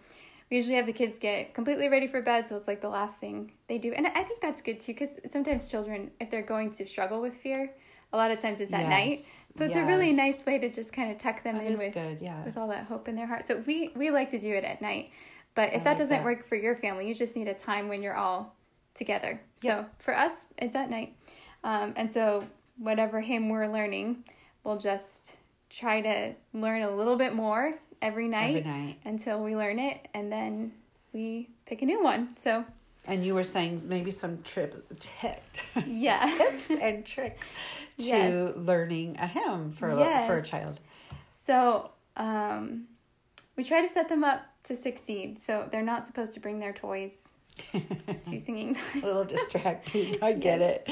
we 0.50 0.56
usually 0.56 0.76
have 0.76 0.87
the 0.87 0.94
kids 0.94 1.18
get 1.18 1.52
completely 1.52 1.88
ready 1.88 2.06
for 2.06 2.22
bed, 2.22 2.49
so 2.49 2.56
it's 2.56 2.68
like 2.68 2.80
the 2.80 2.88
last 2.88 3.16
thing 3.16 3.52
they 3.68 3.76
do. 3.76 3.92
And 3.92 4.06
I 4.06 4.22
think 4.22 4.40
that's 4.40 4.62
good 4.62 4.80
too, 4.80 4.94
because 4.94 5.11
sometimes 5.30 5.68
children, 5.68 6.11
if 6.20 6.30
they're 6.30 6.40
going 6.40 6.70
to 6.72 6.87
struggle 6.87 7.20
with 7.20 7.34
fear, 7.37 7.70
a 8.12 8.16
lot 8.16 8.31
of 8.31 8.40
times 8.40 8.61
it's 8.61 8.73
at 8.73 8.88
night. 8.88 9.19
So 9.59 9.64
it's 9.64 9.76
a 9.76 9.85
really 9.85 10.12
nice 10.12 10.45
way 10.47 10.59
to 10.59 10.69
just 10.71 10.92
kind 10.92 11.11
of 11.11 11.19
tuck 11.19 11.42
them 11.42 11.59
That 11.59 11.66
in 11.66 11.78
with 11.78 11.95
good, 11.95 12.19
yeah. 12.21 12.45
with 12.45 12.57
all 12.57 12.69
that 12.69 12.85
hope 12.85 13.09
in 13.09 13.14
their 13.16 13.26
heart. 13.26 13.47
So 13.47 13.62
we 13.66 13.90
we 13.95 14.11
like 14.11 14.31
to 14.31 14.38
do 14.38 14.52
it 14.54 14.64
at 14.64 14.81
night. 14.83 15.11
But 15.54 15.75
if 15.75 15.81
I 15.83 15.85
that 15.85 15.90
like 15.90 15.99
doesn't 15.99 16.16
that. 16.19 16.25
work 16.25 16.47
for 16.49 16.57
your 16.57 16.75
family, 16.76 17.07
you 17.09 17.14
just 17.14 17.37
need 17.37 17.49
a 17.49 17.54
time 17.54 17.88
when 17.88 18.02
you're 18.02 18.16
all 18.16 18.54
together. 18.95 19.40
Yep. 19.62 19.85
So 19.99 20.04
for 20.04 20.16
us, 20.16 20.33
it's 20.59 20.75
at 20.75 20.88
night. 20.90 21.14
Um, 21.64 21.92
and 21.97 22.12
so 22.12 22.45
whatever 22.78 23.21
hymn 23.21 23.49
we're 23.50 23.66
learning, 23.69 24.25
we'll 24.64 24.78
just 24.78 25.37
try 25.71 26.00
to 26.00 26.35
learn 26.54 26.83
a 26.83 26.90
little 26.90 27.16
bit 27.16 27.35
more 27.35 27.78
every 28.00 28.28
night, 28.28 28.57
Every 28.57 28.71
night. 28.71 28.99
until 29.04 29.42
we 29.42 29.54
learn 29.54 29.78
it, 29.78 30.09
and 30.14 30.33
then 30.33 30.73
we 31.12 31.50
pick 31.66 31.83
a 31.83 31.87
new 31.87 32.02
one. 32.02 32.31
So 32.37 32.64
And 33.06 33.25
you 33.26 33.35
were 33.35 33.44
saying 33.44 33.82
maybe 33.87 34.11
some 34.12 34.42
trip 34.42 34.87
tipped 35.00 35.61
Yeah. 35.87 36.21
tips 36.38 36.71
and 36.71 37.04
tricks 37.04 37.49
to 37.99 38.04
Yes. 38.04 38.56
learning 38.56 39.16
a 39.18 39.26
hymn 39.26 39.73
for 39.73 39.90
a, 39.90 40.26
for 40.26 40.37
a 40.38 40.42
child. 40.42 40.78
So 41.47 41.90
um, 42.16 42.85
we 43.56 43.64
try 43.64 43.85
to 43.85 43.92
set 43.92 44.09
them 44.09 44.23
up 44.23 44.42
to 44.64 44.76
succeed. 44.76 45.42
So 45.42 45.68
they're 45.73 45.82
not 45.82 46.06
supposed 46.06 46.32
to 46.35 46.40
bring 46.40 46.61
their 46.61 46.73
toys 46.73 47.11
to 47.73 48.40
singing 48.40 48.75
time. 48.76 49.02
a 49.02 49.06
little 49.06 49.25
distracting. 49.37 50.16
I 50.23 50.32
get 50.35 50.61
it. 50.61 50.88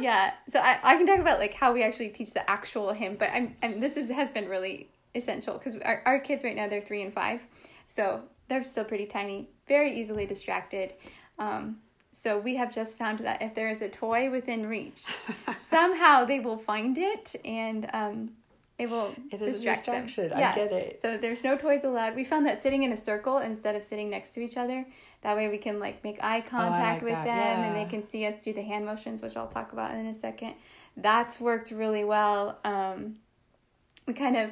yeah. 0.00 0.32
So 0.52 0.58
I, 0.58 0.78
I 0.82 0.96
can 0.96 1.06
talk 1.06 1.20
about 1.20 1.38
like 1.38 1.54
how 1.54 1.72
we 1.72 1.84
actually 1.84 2.08
teach 2.08 2.32
the 2.32 2.48
actual 2.50 2.92
hymn, 2.92 3.16
but 3.16 3.30
I'm, 3.32 3.56
I'm 3.62 3.80
this 3.80 3.96
is 3.96 4.10
has 4.10 4.32
been 4.32 4.48
really 4.48 4.90
essential 5.14 5.54
because 5.56 5.76
our, 5.76 6.02
our 6.04 6.18
kids 6.18 6.42
right 6.44 6.56
now 6.56 6.68
they're 6.68 6.82
three 6.82 7.02
and 7.02 7.14
five, 7.14 7.40
so 7.86 8.20
they're 8.48 8.64
still 8.64 8.84
pretty 8.84 9.06
tiny, 9.06 9.48
very 9.66 9.98
easily 9.98 10.26
distracted. 10.26 10.92
Um, 11.38 11.78
so 12.12 12.38
we 12.38 12.56
have 12.56 12.72
just 12.72 12.96
found 12.98 13.20
that 13.20 13.42
if 13.42 13.54
there 13.54 13.68
is 13.68 13.82
a 13.82 13.88
toy 13.88 14.30
within 14.30 14.66
reach, 14.66 15.04
somehow 15.70 16.24
they 16.24 16.40
will 16.40 16.56
find 16.56 16.96
it 16.98 17.34
and 17.44 17.88
um, 17.92 18.30
it 18.78 18.88
will 18.90 19.14
It 19.30 19.40
is 19.40 19.48
a 19.48 19.52
distract 19.52 19.86
them. 19.86 20.06
distraction. 20.06 20.32
I 20.36 20.54
get 20.54 20.72
it. 20.72 20.98
So 21.02 21.16
there's 21.18 21.44
no 21.44 21.56
toys 21.56 21.84
allowed. 21.84 22.16
We 22.16 22.24
found 22.24 22.46
that 22.46 22.62
sitting 22.62 22.82
in 22.82 22.92
a 22.92 22.96
circle 22.96 23.38
instead 23.38 23.74
of 23.76 23.84
sitting 23.84 24.10
next 24.10 24.30
to 24.32 24.40
each 24.42 24.56
other, 24.56 24.84
that 25.22 25.36
way 25.36 25.48
we 25.48 25.58
can 25.58 25.78
like 25.78 26.02
make 26.04 26.18
eye 26.22 26.40
contact 26.40 27.02
Oh, 27.02 27.06
like 27.06 27.14
with 27.16 27.24
that, 27.24 27.24
them 27.24 27.64
and 27.64 27.76
they 27.76 27.88
can 27.90 28.06
see 28.06 28.26
us 28.26 28.34
do 28.42 28.52
the 28.52 28.62
hand 28.62 28.84
motions, 28.86 29.22
which 29.22 29.36
I'll 29.36 29.48
talk 29.48 29.72
about 29.72 29.94
in 29.94 30.06
a 30.06 30.14
second. 30.18 30.54
That's 30.96 31.40
worked 31.40 31.70
really 31.70 32.04
well. 32.04 32.58
Um, 32.64 33.16
we 34.06 34.14
kind 34.14 34.36
of 34.36 34.50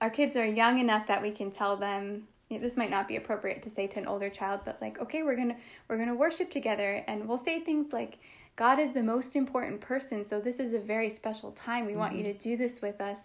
our 0.00 0.10
kids 0.10 0.36
are 0.36 0.46
young 0.46 0.78
enough 0.78 1.06
that 1.06 1.22
we 1.22 1.30
can 1.30 1.50
tell 1.50 1.76
them 1.76 2.04
yeah, 2.04 2.18
this 2.50 2.76
might 2.76 2.90
not 2.90 3.08
be 3.08 3.16
appropriate 3.16 3.62
to 3.62 3.70
say 3.70 3.86
to 3.88 3.98
an 3.98 4.06
older 4.06 4.30
child, 4.30 4.60
but 4.64 4.80
like, 4.80 5.00
okay, 5.00 5.22
we're 5.22 5.36
gonna 5.36 5.56
we're 5.88 5.98
gonna 5.98 6.14
worship 6.14 6.50
together, 6.50 7.02
and 7.06 7.26
we'll 7.28 7.38
say 7.38 7.60
things 7.60 7.92
like, 7.92 8.18
God 8.56 8.78
is 8.78 8.92
the 8.92 9.02
most 9.02 9.34
important 9.34 9.80
person, 9.80 10.26
so 10.28 10.40
this 10.40 10.58
is 10.60 10.72
a 10.74 10.78
very 10.78 11.10
special 11.10 11.50
time. 11.52 11.86
We 11.86 11.96
want 11.96 12.14
you 12.14 12.22
to 12.24 12.34
do 12.34 12.56
this 12.56 12.80
with 12.80 13.00
us. 13.00 13.18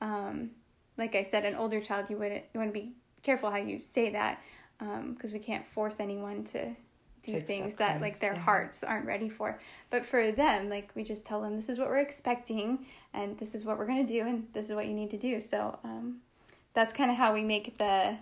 Um, 0.00 0.50
like 0.96 1.14
I 1.14 1.24
said, 1.30 1.44
an 1.44 1.54
older 1.54 1.80
child, 1.80 2.10
you 2.10 2.16
wouldn't 2.16 2.44
you 2.52 2.60
want 2.60 2.72
to 2.72 2.80
be 2.80 2.92
careful 3.22 3.50
how 3.50 3.58
you 3.58 3.78
say 3.78 4.10
that 4.10 4.40
because 4.78 5.32
we 5.32 5.38
can't 5.38 5.66
force 5.66 6.00
anyone 6.00 6.44
to 6.44 6.74
do 7.22 7.32
To 7.32 7.40
things 7.40 7.74
that 7.76 8.00
like 8.02 8.18
their 8.18 8.34
yeah. 8.34 8.40
hearts 8.40 8.84
aren't 8.84 9.06
ready 9.06 9.30
for. 9.30 9.58
But 9.90 10.04
for 10.04 10.30
them, 10.30 10.68
like 10.68 10.90
we 10.94 11.04
just 11.04 11.24
tell 11.24 11.40
them 11.40 11.56
this 11.56 11.68
is 11.68 11.78
what 11.78 11.88
we're 11.88 12.00
expecting, 12.00 12.84
and 13.14 13.38
this 13.38 13.54
is 13.54 13.64
what 13.64 13.78
we're 13.78 13.86
gonna 13.86 14.04
do, 14.04 14.20
and 14.22 14.46
this 14.52 14.66
is 14.66 14.74
what 14.74 14.86
you 14.86 14.92
need 14.94 15.10
to 15.10 15.16
do. 15.16 15.40
So 15.40 15.78
um, 15.84 16.18
that's 16.74 16.92
kind 16.92 17.10
of 17.10 17.16
how 17.16 17.32
we 17.32 17.42
make 17.42 17.78
the 17.78 18.16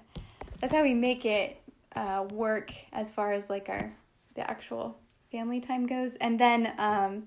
that's 0.62 0.72
how 0.72 0.82
we 0.82 0.94
make 0.94 1.26
it 1.26 1.60
uh, 1.96 2.24
work 2.32 2.72
as 2.92 3.10
far 3.10 3.32
as 3.32 3.50
like 3.50 3.68
our 3.68 3.92
the 4.36 4.48
actual 4.48 4.96
family 5.30 5.60
time 5.60 5.86
goes. 5.86 6.12
And 6.20 6.38
then 6.38 6.72
um, 6.78 7.24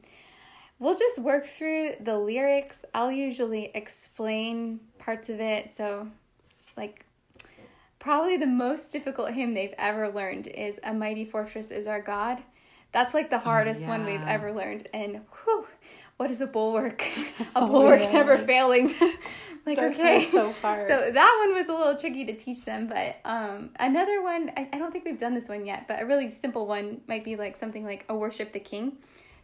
we'll 0.80 0.98
just 0.98 1.20
work 1.20 1.46
through 1.46 1.96
the 2.00 2.18
lyrics. 2.18 2.78
I'll 2.94 3.12
usually 3.12 3.72
explain 3.76 4.80
parts 4.98 5.30
of 5.30 5.40
it. 5.42 5.70
So 5.76 6.08
like 6.78 7.06
probably 8.00 8.38
the 8.38 8.48
most 8.48 8.92
difficult 8.92 9.32
hymn 9.32 9.54
they've 9.54 9.76
ever 9.78 10.10
learned 10.10 10.48
is 10.48 10.80
a 10.84 10.94
mighty 10.94 11.26
fortress 11.26 11.72
is 11.72 11.88
our 11.88 12.02
god. 12.02 12.42
That's 12.94 13.14
like 13.14 13.30
the 13.30 13.40
hardest 13.40 13.82
one 13.88 14.06
we've 14.06 14.22
ever 14.26 14.54
learned. 14.54 14.88
And 14.94 15.22
whew, 15.44 15.68
what 16.16 16.32
is 16.32 16.40
a 16.40 16.48
bulwark? 16.48 17.02
A 17.56 17.62
Oh, 17.64 17.68
bulwark 17.68 18.00
yeah. 18.00 18.12
never 18.14 18.38
failing 18.38 18.96
like 19.66 19.78
okay 19.80 20.28
so 20.32 20.52
hard. 20.62 20.88
so 20.90 21.12
that 21.12 21.46
one 21.46 21.56
was 21.56 21.68
a 21.68 21.74
little 21.74 21.98
tricky 21.98 22.26
to 22.26 22.36
teach 22.36 22.64
them, 22.66 22.88
but 22.88 23.18
um, 23.26 23.72
another 23.80 24.22
one, 24.22 24.52
I, 24.56 24.70
I 24.74 24.78
don't 24.78 24.92
think 24.92 25.06
we've 25.06 25.20
done 25.20 25.34
this 25.34 25.48
one 25.50 25.66
yet, 25.66 25.88
but 25.88 26.02
a 26.02 26.06
really 26.06 26.30
simple 26.42 26.68
one 26.68 27.02
might 27.08 27.24
be 27.24 27.36
like 27.36 27.58
something 27.58 27.84
like 27.84 28.06
a 28.10 28.16
worship 28.16 28.54
the 28.54 28.60
king. 28.60 28.98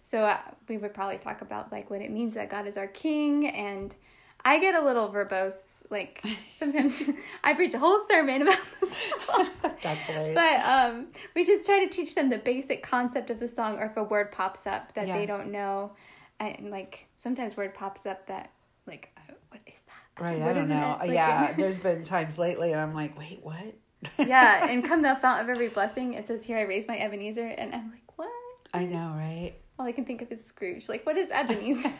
So 0.04 0.24
uh, 0.24 0.40
we 0.68 0.78
would 0.78 0.94
probably 0.94 1.18
talk 1.18 1.42
about 1.42 1.72
like 1.72 1.90
what 1.90 2.02
it 2.02 2.12
means 2.12 2.34
that 2.36 2.50
God 2.50 2.68
is 2.68 2.78
our 2.78 2.88
king, 2.88 3.48
and 3.48 3.96
I 4.44 4.60
get 4.60 4.76
a 4.76 4.82
little 4.84 5.10
verbose. 5.10 5.56
Like 5.90 6.24
sometimes 6.60 7.02
I 7.44 7.54
preach 7.54 7.74
a 7.74 7.80
whole 7.80 8.00
sermon 8.10 8.42
about 8.44 8.60
this 8.80 8.94
song. 9.28 9.50
That's 9.84 10.02
hilarious. 10.02 10.36
But 10.36 10.60
um, 10.66 11.08
we 11.36 11.44
just 11.46 11.66
try 11.66 11.84
to 11.86 11.90
teach 11.90 12.16
them 12.16 12.30
the 12.30 12.38
basic 12.38 12.84
concept 12.84 13.30
of 13.30 13.40
the 13.40 13.48
song, 13.48 13.78
or 13.78 13.86
if 13.86 13.98
a 13.98 14.04
word 14.04 14.32
pops 14.32 14.68
up 14.68 14.94
that 14.94 15.08
Yeah. 15.08 15.18
they 15.18 15.26
don't 15.26 15.52
know, 15.52 15.92
and 16.40 16.70
like 16.72 17.08
sometimes 17.18 17.58
word 17.58 17.74
pops 17.74 18.06
up 18.06 18.28
that 18.28 18.52
like 18.88 19.10
uh, 19.18 19.34
what 19.50 19.62
is 19.68 19.82
that? 19.86 20.11
Right, 20.22 20.40
What 20.40 20.50
I 20.50 20.54
don't 20.54 20.70
know. 20.70 20.98
Like, 21.00 21.12
yeah, 21.12 21.54
there's 21.58 21.80
been 21.80 22.04
times 22.04 22.38
lately, 22.38 22.72
and 22.72 22.82
I'm 22.82 22.94
like, 22.94 23.18
wait, 23.18 23.40
what? 23.44 23.76
yeah, 24.18 24.68
and 24.70 24.84
come 24.84 25.02
the 25.02 25.18
fount 25.22 25.42
of 25.42 25.50
every 25.50 25.70
blessing, 25.70 26.14
it 26.14 26.28
says 26.28 26.46
here, 26.46 26.58
I 26.58 26.62
raise 26.64 26.88
my 26.88 26.98
Ebenezer, 26.98 27.48
and 27.48 27.74
I'm 27.74 27.92
like, 27.92 28.18
what? 28.18 28.30
I 28.74 28.86
know, 28.86 29.14
right? 29.16 29.54
All 29.80 29.86
I 29.86 29.92
can 29.92 30.06
think 30.06 30.22
of 30.22 30.32
is 30.32 30.46
Scrooge. 30.46 30.88
Like, 30.90 31.06
what 31.06 31.18
is 31.18 31.30
Ebenezer? 31.32 31.94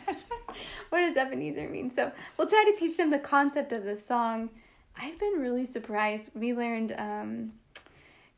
what 0.90 1.00
does 1.00 1.16
Ebenezer 1.16 1.68
mean? 1.68 1.92
So 1.94 2.12
we'll 2.36 2.48
try 2.48 2.64
to 2.72 2.78
teach 2.78 2.96
them 2.96 3.10
the 3.10 3.18
concept 3.18 3.72
of 3.72 3.84
the 3.84 3.96
song. 3.96 4.50
I've 4.96 5.18
been 5.18 5.34
really 5.40 5.64
surprised. 5.64 6.30
We 6.34 6.54
learned 6.54 6.94
um, 6.98 7.52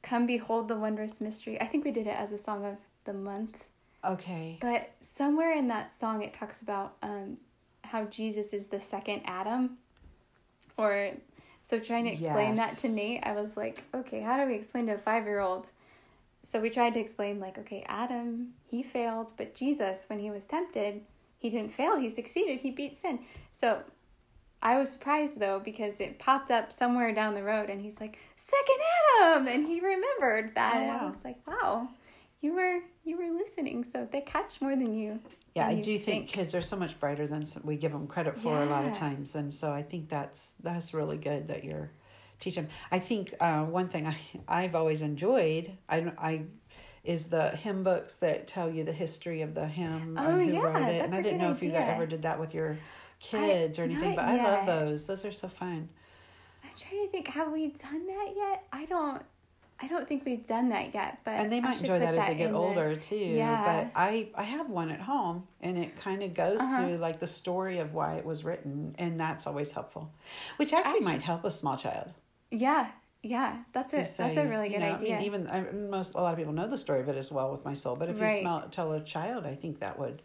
"Come 0.02 0.26
Behold 0.26 0.68
the 0.68 0.76
Wondrous 0.76 1.20
Mystery." 1.20 1.60
I 1.60 1.66
think 1.66 1.84
we 1.84 1.90
did 1.90 2.06
it 2.06 2.16
as 2.16 2.32
a 2.32 2.38
song 2.38 2.64
of 2.64 2.76
the 3.04 3.12
month. 3.12 3.56
Okay. 4.04 4.58
But 4.60 4.92
somewhere 5.18 5.52
in 5.52 5.68
that 5.68 5.92
song, 5.98 6.22
it 6.22 6.32
talks 6.32 6.62
about 6.62 6.94
um, 7.02 7.38
how 7.84 8.04
Jesus 8.04 8.52
is 8.52 8.66
the 8.66 8.80
second 8.80 9.22
Adam. 9.24 9.78
Or, 10.76 11.10
so 11.66 11.78
trying 11.78 12.04
to 12.04 12.12
explain 12.12 12.56
Yes. 12.56 12.72
that 12.74 12.78
to 12.82 12.88
Nate, 12.88 13.22
I 13.24 13.32
was 13.32 13.56
like, 13.56 13.82
okay, 13.94 14.20
how 14.20 14.36
do 14.36 14.46
we 14.46 14.54
explain 14.54 14.86
to 14.86 14.94
a 14.94 14.98
five 14.98 15.24
year 15.24 15.40
old? 15.40 15.66
So 16.46 16.60
we 16.60 16.68
tried 16.70 16.94
to 16.94 17.00
explain, 17.00 17.40
like, 17.40 17.56
okay, 17.58 17.84
Adam, 17.88 18.52
he 18.66 18.82
failed, 18.82 19.32
but 19.36 19.54
Jesus, 19.54 20.00
when 20.08 20.18
he 20.18 20.30
was 20.30 20.44
tempted, 20.44 21.00
he 21.38 21.48
didn't 21.50 21.72
fail, 21.72 21.98
he 21.98 22.10
succeeded, 22.10 22.60
he 22.60 22.70
beat 22.70 23.00
sin. 23.00 23.20
So 23.58 23.80
I 24.62 24.78
was 24.78 24.90
surprised 24.90 25.38
though 25.38 25.60
because 25.60 25.94
it 26.00 26.18
popped 26.18 26.50
up 26.50 26.72
somewhere 26.72 27.14
down 27.14 27.34
the 27.34 27.42
road 27.42 27.70
and 27.70 27.80
he's 27.80 27.98
like, 28.00 28.18
Second 28.36 28.76
Adam 29.22 29.46
and 29.48 29.66
he 29.66 29.80
remembered 29.80 30.54
that 30.54 30.74
Oh, 30.76 30.80
and 30.80 30.90
I 30.90 31.04
was 31.06 31.24
like, 31.24 31.38
Wow, 31.46 31.88
you 32.44 32.54
were 32.54 32.80
you 33.04 33.16
were 33.16 33.30
listening, 33.34 33.86
so 33.90 34.06
they 34.12 34.20
catch 34.20 34.60
more 34.60 34.76
than 34.76 34.94
you. 34.94 35.18
Yeah, 35.54 35.68
than 35.68 35.74
I 35.74 35.78
you 35.78 35.84
do 35.84 35.98
think 35.98 36.28
kids 36.28 36.54
are 36.54 36.60
so 36.62 36.76
much 36.76 37.00
brighter 37.00 37.26
than 37.26 37.46
we 37.62 37.76
give 37.76 37.92
them 37.92 38.06
credit 38.06 38.36
for 38.38 38.62
a 38.62 38.66
lot 38.66 38.84
of 38.84 38.92
times, 38.92 39.34
and 39.34 39.52
so 39.52 39.72
I 39.72 39.82
think 39.82 40.08
that's 40.10 40.54
that's 40.62 40.92
really 40.92 41.16
good 41.16 41.48
that 41.48 41.64
you're 41.64 41.90
teaching. 42.40 42.68
I 42.92 42.98
think 42.98 43.34
uh, 43.40 43.62
one 43.64 43.88
thing 43.88 44.06
I 44.06 44.16
I've 44.46 44.74
always 44.74 45.00
enjoyed 45.00 45.72
I 45.88 46.12
I 46.18 46.42
is 47.02 47.28
the 47.28 47.50
hymn 47.50 47.82
books 47.82 48.16
that 48.18 48.46
tell 48.46 48.70
you 48.70 48.84
the 48.84 48.92
history 48.92 49.42
of 49.42 49.54
the 49.54 49.66
hymn 49.66 50.16
Oh, 50.18 50.36
and 50.36 50.48
who 50.48 50.54
yeah, 50.54 50.60
wrote 50.60 50.88
it, 50.88 51.02
and 51.02 51.14
I 51.14 51.22
didn't 51.22 51.38
know 51.38 51.50
if 51.50 51.62
you 51.62 51.70
guys 51.70 51.88
ever 51.94 52.06
did 52.06 52.22
that 52.22 52.38
with 52.38 52.52
your 52.52 52.78
kids 53.20 53.78
or 53.78 53.84
anything, 53.84 54.14
but 54.14 54.24
I 54.26 54.36
love 54.36 54.66
those. 54.66 55.06
Those 55.06 55.24
are 55.24 55.32
so 55.32 55.48
fun. 55.48 55.88
I'm 56.62 56.70
trying 56.78 57.06
to 57.06 57.10
think, 57.10 57.28
have 57.28 57.52
we 57.52 57.68
done 57.68 58.06
that 58.06 58.32
yet? 58.36 58.64
I 58.72 58.84
don't 58.86 59.22
I 59.84 59.88
don't 59.88 60.08
think 60.08 60.24
we've 60.24 60.46
done 60.46 60.70
that 60.70 60.94
yet, 60.94 61.18
but 61.24 61.32
and 61.32 61.52
they 61.52 61.60
might 61.60 61.78
enjoy 61.80 61.98
that 61.98 62.14
as 62.14 62.26
they 62.26 62.32
in 62.32 62.38
get 62.38 62.50
the- 62.52 62.56
older 62.56 62.96
too 62.96 63.16
Yeah. 63.16 63.64
but 63.92 64.00
i 64.00 64.28
i 64.34 64.42
have 64.42 64.68
one 64.70 64.90
at 64.90 65.00
home 65.00 65.46
and 65.60 65.76
it 65.84 65.90
kind 66.06 66.22
of 66.22 66.32
goes 66.34 66.58
Uh-huh. 66.60 66.76
through 66.78 66.96
like 66.98 67.20
the 67.20 67.26
story 67.26 67.78
of 67.78 67.92
why 67.92 68.14
it 68.14 68.24
was 68.24 68.44
written 68.44 68.94
and 68.98 69.20
that's 69.20 69.46
always 69.46 69.72
helpful 69.72 70.04
which 70.56 70.72
actually, 70.72 70.90
Actually- 71.00 71.12
might 71.12 71.22
help 71.22 71.44
a 71.44 71.50
small 71.50 71.76
child 71.76 72.08
Yeah, 72.50 72.86
yeah, 73.22 73.50
that's 73.74 73.92
a 73.92 73.98
You 73.98 74.04
that's 74.20 74.36
a 74.44 74.46
really 74.48 74.68
you 74.68 74.74
good 74.78 74.80
know, 74.84 74.94
I 74.94 74.98
mean, 75.00 75.12
idea. 75.14 75.26
even 75.28 75.40
I, 75.48 75.60
most 75.98 76.14
a 76.14 76.20
lot 76.20 76.32
of 76.32 76.38
people 76.38 76.52
know 76.60 76.68
the 76.68 76.78
story 76.86 77.00
of 77.00 77.08
it 77.08 77.16
as 77.24 77.30
well 77.30 77.48
with 77.52 77.64
my 77.64 77.74
soul 77.74 77.94
but 77.96 78.08
if 78.08 78.18
you 78.18 78.30
smell 78.40 78.58
tell 78.70 78.92
a 78.92 79.00
child 79.14 79.44
i 79.46 79.54
think 79.62 79.80
that 79.80 79.98
would 79.98 80.22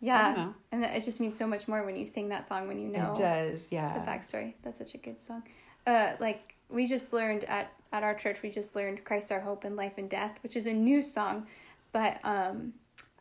yeah, 0.00 0.34
know. 0.34 0.54
and 0.72 0.84
it 0.84 1.02
just 1.02 1.18
means 1.20 1.38
so 1.38 1.46
much 1.46 1.66
more 1.68 1.82
when 1.86 1.96
you 1.96 2.06
sing 2.06 2.28
that 2.28 2.46
song 2.48 2.68
when 2.68 2.78
you 2.78 2.88
know 2.88 3.12
it 3.12 3.18
does 3.18 3.68
Yeah, 3.72 3.90
the 3.98 4.04
backstory. 4.10 4.52
That's 4.62 4.76
such 4.78 4.94
a 4.94 4.98
good 4.98 5.22
song. 5.22 5.42
Uh, 5.86 6.12
like 6.20 6.54
we 6.68 6.86
just 6.86 7.12
learned 7.12 7.44
at 7.44 7.72
at 7.94 8.02
our 8.02 8.14
church 8.14 8.42
we 8.42 8.50
just 8.50 8.74
learned 8.74 9.04
Christ 9.04 9.30
our 9.30 9.40
hope 9.40 9.64
in 9.64 9.76
life 9.76 9.94
and 9.98 10.10
death, 10.10 10.36
which 10.42 10.56
is 10.56 10.66
a 10.66 10.72
new 10.72 11.00
song, 11.00 11.46
but 11.92 12.18
um, 12.24 12.74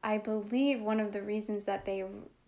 I 0.03 0.17
believe 0.17 0.81
one 0.81 0.99
of 0.99 1.13
the 1.13 1.21
reasons 1.21 1.63
that 1.65 1.85
they 1.85 2.03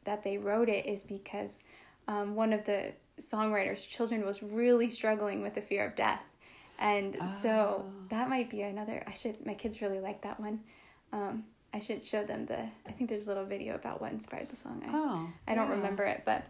that 0.05 0.23
they 0.23 0.37
wrote 0.37 0.67
it 0.67 0.87
is 0.87 1.03
because 1.03 1.63
um, 2.07 2.35
one 2.35 2.51
of 2.51 2.65
the 2.65 2.91
songwriter's 3.21 3.83
children 3.85 4.25
was 4.25 4.41
really 4.41 4.89
struggling 4.89 5.41
with 5.41 5.53
the 5.55 5.61
fear 5.61 5.85
of 5.85 5.95
death. 5.95 6.21
And 6.79 7.17
oh. 7.21 7.37
so 7.41 7.85
that 8.09 8.27
might 8.27 8.49
be 8.49 8.63
another. 8.63 9.03
I 9.07 9.13
should. 9.13 9.45
My 9.45 9.53
kids 9.53 9.81
really 9.81 9.99
like 9.99 10.21
that 10.23 10.39
one. 10.39 10.59
Um, 11.13 11.43
I 11.73 11.79
should 11.79 12.03
show 12.03 12.23
them 12.23 12.47
the. 12.47 12.59
I 12.87 12.91
think 12.91 13.09
there's 13.09 13.25
a 13.25 13.29
little 13.29 13.45
video 13.45 13.75
about 13.75 14.01
what 14.01 14.11
inspired 14.11 14.49
the 14.49 14.55
song. 14.55 14.81
I, 14.85 14.89
oh, 14.91 15.27
I 15.47 15.55
don't 15.55 15.67
yeah. 15.67 15.75
remember 15.75 16.03
it, 16.03 16.23
but 16.25 16.43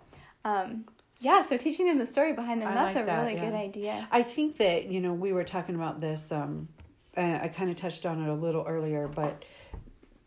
um, 0.45 0.85
yeah. 1.19 1.41
So 1.41 1.57
teaching 1.57 1.87
them 1.87 1.97
the 1.97 2.05
story 2.05 2.33
behind 2.33 2.61
them. 2.61 2.69
I 2.71 2.75
that's 2.75 2.95
like 2.95 3.03
a 3.03 3.05
that, 3.07 3.21
really 3.23 3.35
yeah. 3.35 3.49
good 3.49 3.53
idea. 3.53 4.07
I 4.11 4.23
think 4.23 4.57
that 4.57 4.87
you 4.87 5.01
know 5.01 5.13
we 5.13 5.33
were 5.33 5.43
talking 5.43 5.75
about 5.75 6.01
this. 6.01 6.31
Um, 6.31 6.67
and 7.15 7.41
I 7.41 7.47
kind 7.47 7.69
of 7.69 7.77
touched 7.77 8.05
on 8.05 8.21
it 8.21 8.29
a 8.29 8.33
little 8.33 8.65
earlier, 8.67 9.07
but 9.07 9.43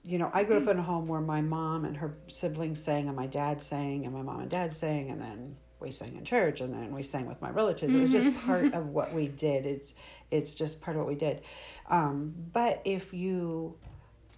you 0.05 0.19
know, 0.19 0.31
I 0.33 0.45
grew 0.45 0.57
up 0.57 0.69
in 0.69 0.79
a 0.79 0.83
home 0.83 1.07
where 1.07 1.21
my 1.21 1.43
mom 1.43 1.85
and 1.85 1.97
her 1.99 2.15
siblings 2.29 2.83
sang, 2.83 3.09
and 3.09 3.17
my 3.17 3.27
dad 3.27 3.61
sang, 3.61 4.07
and 4.07 4.15
my 4.15 4.23
mom 4.23 4.41
and 4.41 4.51
dad 4.51 4.73
sang, 4.73 5.11
and 5.11 5.21
then 5.21 5.57
we 5.81 5.93
sang 5.93 6.17
in 6.17 6.25
church, 6.25 6.61
and 6.61 6.73
then 6.73 6.95
we 6.95 7.03
sang 7.03 7.27
with 7.27 7.41
my 7.43 7.51
relatives. 7.51 7.93
It 7.93 8.01
was 8.01 8.13
just 8.13 8.27
mm-hmm. 8.27 8.47
part 8.47 8.73
of 8.73 8.89
what 8.95 9.13
we 9.13 9.29
did. 9.29 9.67
It's 9.67 9.95
it's 10.31 10.55
just 10.55 10.81
part 10.81 10.97
of 10.97 11.03
what 11.03 11.09
we 11.09 11.15
did. 11.15 11.43
Um, 11.91 12.35
but 12.53 12.81
if 12.85 13.13
you 13.13 13.77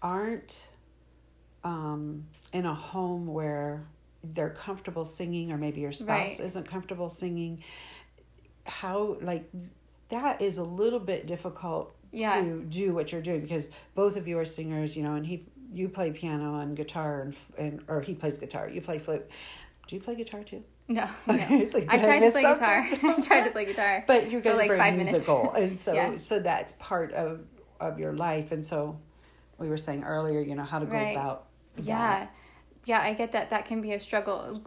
aren't 0.02 0.66
um, 1.62 2.26
in 2.52 2.66
a 2.66 2.74
home 2.74 3.26
where 3.26 3.86
they're 4.22 4.50
comfortable 4.50 5.04
singing, 5.04 5.52
or 5.52 5.56
maybe 5.56 5.80
your 5.80 5.92
spouse 5.92 6.38
right. 6.38 6.40
isn't 6.40 6.68
comfortable 6.68 7.08
singing, 7.08 7.62
how 8.64 9.16
like 9.20 9.50
that 10.10 10.42
is 10.42 10.58
a 10.58 10.64
little 10.64 11.00
bit 11.00 11.26
difficult 11.26 11.94
yeah. 12.12 12.40
to 12.40 12.62
do 12.62 12.92
what 12.92 13.12
you're 13.12 13.22
doing 13.22 13.40
because 13.40 13.68
both 13.94 14.16
of 14.16 14.28
you 14.28 14.38
are 14.38 14.44
singers, 14.44 14.96
you 14.96 15.02
know, 15.02 15.14
and 15.14 15.26
he 15.26 15.44
you 15.72 15.88
play 15.88 16.10
piano 16.10 16.58
and 16.58 16.76
guitar 16.76 17.22
and 17.22 17.36
and 17.58 17.84
or 17.88 18.00
he 18.00 18.14
plays 18.14 18.38
guitar. 18.38 18.68
You 18.68 18.80
play 18.80 18.98
flute. 18.98 19.28
Do 19.86 19.96
you 19.96 20.02
play 20.02 20.14
guitar 20.14 20.42
too? 20.44 20.62
No. 20.88 21.08
no. 21.26 21.34
like, 21.72 21.92
I 21.92 21.98
tried 21.98 22.22
I 22.22 22.26
to 22.26 22.30
play 22.32 22.42
something? 22.42 22.54
guitar. 22.54 22.88
I 23.02 23.20
tried 23.20 23.44
to 23.44 23.50
play 23.50 23.64
guitar. 23.64 24.04
But 24.06 24.30
you 24.30 24.40
guys 24.40 24.56
like 24.56 24.70
are 24.70 24.76
very 24.76 24.96
musical, 24.96 25.52
and 25.52 25.78
so 25.78 25.92
yeah. 25.92 26.16
so 26.16 26.40
that's 26.40 26.72
part 26.72 27.12
of 27.12 27.40
of 27.78 27.98
your 27.98 28.12
life. 28.12 28.52
And 28.52 28.66
so 28.66 28.98
we 29.58 29.68
were 29.68 29.78
saying 29.78 30.04
earlier, 30.04 30.40
you 30.40 30.54
know, 30.54 30.64
how 30.64 30.80
to 30.80 30.86
go 30.86 30.92
right. 30.92 31.16
about. 31.16 31.46
Yeah, 31.76 31.96
that. 31.96 32.34
Yeah, 32.84 33.00
I 33.00 33.14
get 33.14 33.32
that. 33.32 33.50
That 33.50 33.66
can 33.66 33.80
be 33.80 33.92
a 33.92 34.00
struggle. 34.00 34.60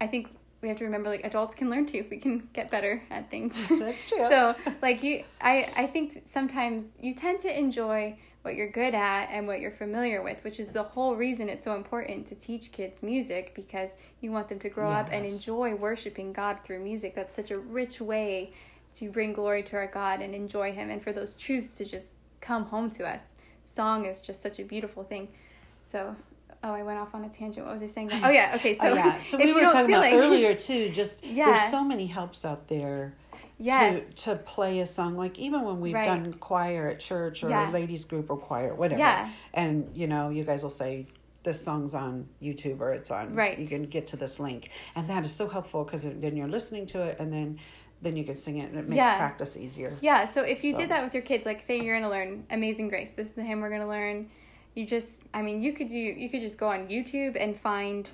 I 0.00 0.06
think 0.06 0.28
we 0.60 0.68
have 0.68 0.78
to 0.78 0.84
remember 0.84 1.10
like 1.10 1.24
adults 1.24 1.54
can 1.54 1.70
learn 1.70 1.86
too. 1.86 2.06
We 2.10 2.18
can 2.18 2.48
get 2.52 2.70
better 2.70 3.02
at 3.10 3.30
things. 3.30 3.54
That's 3.68 4.08
true. 4.08 4.26
so 4.28 4.54
like 4.82 5.02
you, 5.02 5.24
I 5.40 5.70
I 5.76 5.86
think 5.86 6.22
sometimes 6.30 6.86
you 7.00 7.14
tend 7.14 7.40
to 7.40 7.58
enjoy 7.58 8.16
what 8.44 8.56
you're 8.56 8.70
good 8.70 8.94
at 8.94 9.30
and 9.30 9.46
what 9.46 9.60
you're 9.60 9.70
familiar 9.70 10.22
with, 10.22 10.36
which 10.44 10.60
is 10.60 10.68
the 10.68 10.82
whole 10.82 11.16
reason 11.16 11.48
it's 11.48 11.64
so 11.64 11.74
important 11.74 12.26
to 12.28 12.34
teach 12.34 12.72
kids 12.72 13.02
music 13.02 13.54
because 13.54 13.88
you 14.20 14.30
want 14.30 14.50
them 14.50 14.58
to 14.58 14.68
grow 14.68 14.90
yes. 14.90 15.00
up 15.00 15.12
and 15.12 15.24
enjoy 15.24 15.74
worshiping 15.74 16.30
God 16.30 16.58
through 16.62 16.80
music. 16.80 17.14
That's 17.14 17.34
such 17.34 17.50
a 17.50 17.58
rich 17.58 18.02
way 18.02 18.52
to 18.96 19.10
bring 19.10 19.32
glory 19.32 19.62
to 19.64 19.76
our 19.76 19.86
God 19.86 20.20
and 20.20 20.34
enjoy 20.34 20.72
Him 20.72 20.90
and 20.90 21.02
for 21.02 21.10
those 21.10 21.36
truths 21.36 21.76
to 21.78 21.86
just 21.86 22.08
come 22.42 22.64
home 22.64 22.90
to 22.92 23.06
us. 23.06 23.22
Song 23.64 24.04
is 24.04 24.20
just 24.20 24.42
such 24.42 24.58
a 24.58 24.62
beautiful 24.64 25.04
thing. 25.04 25.28
So, 25.82 26.14
oh, 26.64 26.72
I 26.72 26.82
went 26.82 26.98
off 26.98 27.14
on 27.14 27.24
a 27.24 27.28
tangent. 27.28 27.66
What 27.66 27.74
was 27.74 27.82
I 27.82 27.86
saying? 27.86 28.10
Oh, 28.24 28.30
yeah. 28.30 28.52
Okay. 28.56 28.76
Oh, 28.80 28.82
so, 28.82 28.90
oh, 28.90 28.94
yeah. 28.94 29.22
so 29.28 29.38
we 29.38 29.52
were 29.52 29.60
talking 29.62 29.92
about 29.92 30.00
like... 30.00 30.14
earlier 30.14 30.54
too, 30.54 30.90
just 30.90 31.22
yeah. 31.22 31.52
there's 31.52 31.70
so 31.70 31.84
many 31.84 32.06
helps 32.06 32.44
out 32.44 32.68
there 32.68 33.14
yes. 33.58 34.02
to, 34.16 34.24
to 34.24 34.36
play 34.36 34.80
a 34.80 34.86
song 34.86 35.16
like 35.16 35.38
even 35.38 35.62
when 35.62 35.80
we've 35.80 35.94
right. 35.94 36.06
done 36.06 36.32
choir 36.34 36.88
at 36.88 37.00
church 37.00 37.42
or 37.44 37.50
yeah. 37.50 37.70
ladies 37.70 38.04
group 38.04 38.30
or 38.30 38.36
choir 38.36 38.74
whatever 38.74 38.98
yeah. 38.98 39.30
and 39.52 39.90
you 39.94 40.06
know 40.06 40.28
you 40.28 40.44
guys 40.44 40.62
will 40.62 40.70
say 40.70 41.06
this 41.44 41.62
song's 41.62 41.94
on 41.94 42.26
youtube 42.42 42.80
or 42.80 42.92
it's 42.92 43.10
on 43.10 43.34
right 43.34 43.58
you 43.58 43.66
can 43.66 43.84
get 43.84 44.06
to 44.08 44.16
this 44.16 44.40
link 44.40 44.70
and 44.96 45.08
that 45.08 45.24
is 45.24 45.32
so 45.32 45.48
helpful 45.48 45.84
because 45.84 46.02
then 46.02 46.36
you're 46.36 46.48
listening 46.48 46.86
to 46.86 47.02
it 47.02 47.16
and 47.20 47.32
then 47.32 47.58
then 48.02 48.16
you 48.16 48.24
can 48.24 48.36
sing 48.36 48.58
it 48.58 48.70
and 48.70 48.78
it 48.78 48.88
makes 48.88 48.96
yeah. 48.96 49.18
practice 49.18 49.56
easier 49.56 49.92
yeah 50.00 50.24
so 50.24 50.42
if 50.42 50.64
you 50.64 50.72
so. 50.72 50.78
did 50.78 50.90
that 50.90 51.04
with 51.04 51.14
your 51.14 51.22
kids 51.22 51.46
like 51.46 51.64
say 51.64 51.80
you're 51.80 51.98
going 51.98 52.02
to 52.02 52.10
learn 52.10 52.44
amazing 52.50 52.88
grace 52.88 53.10
this 53.16 53.28
is 53.28 53.34
the 53.34 53.42
hymn 53.42 53.60
we're 53.60 53.68
going 53.68 53.80
to 53.80 53.86
learn 53.86 54.28
you 54.74 54.86
just 54.86 55.10
i 55.32 55.40
mean 55.42 55.62
you 55.62 55.72
could 55.72 55.88
do 55.88 55.96
you 55.96 56.28
could 56.28 56.40
just 56.40 56.58
go 56.58 56.68
on 56.68 56.88
youtube 56.88 57.36
and 57.38 57.58
find 57.58 58.08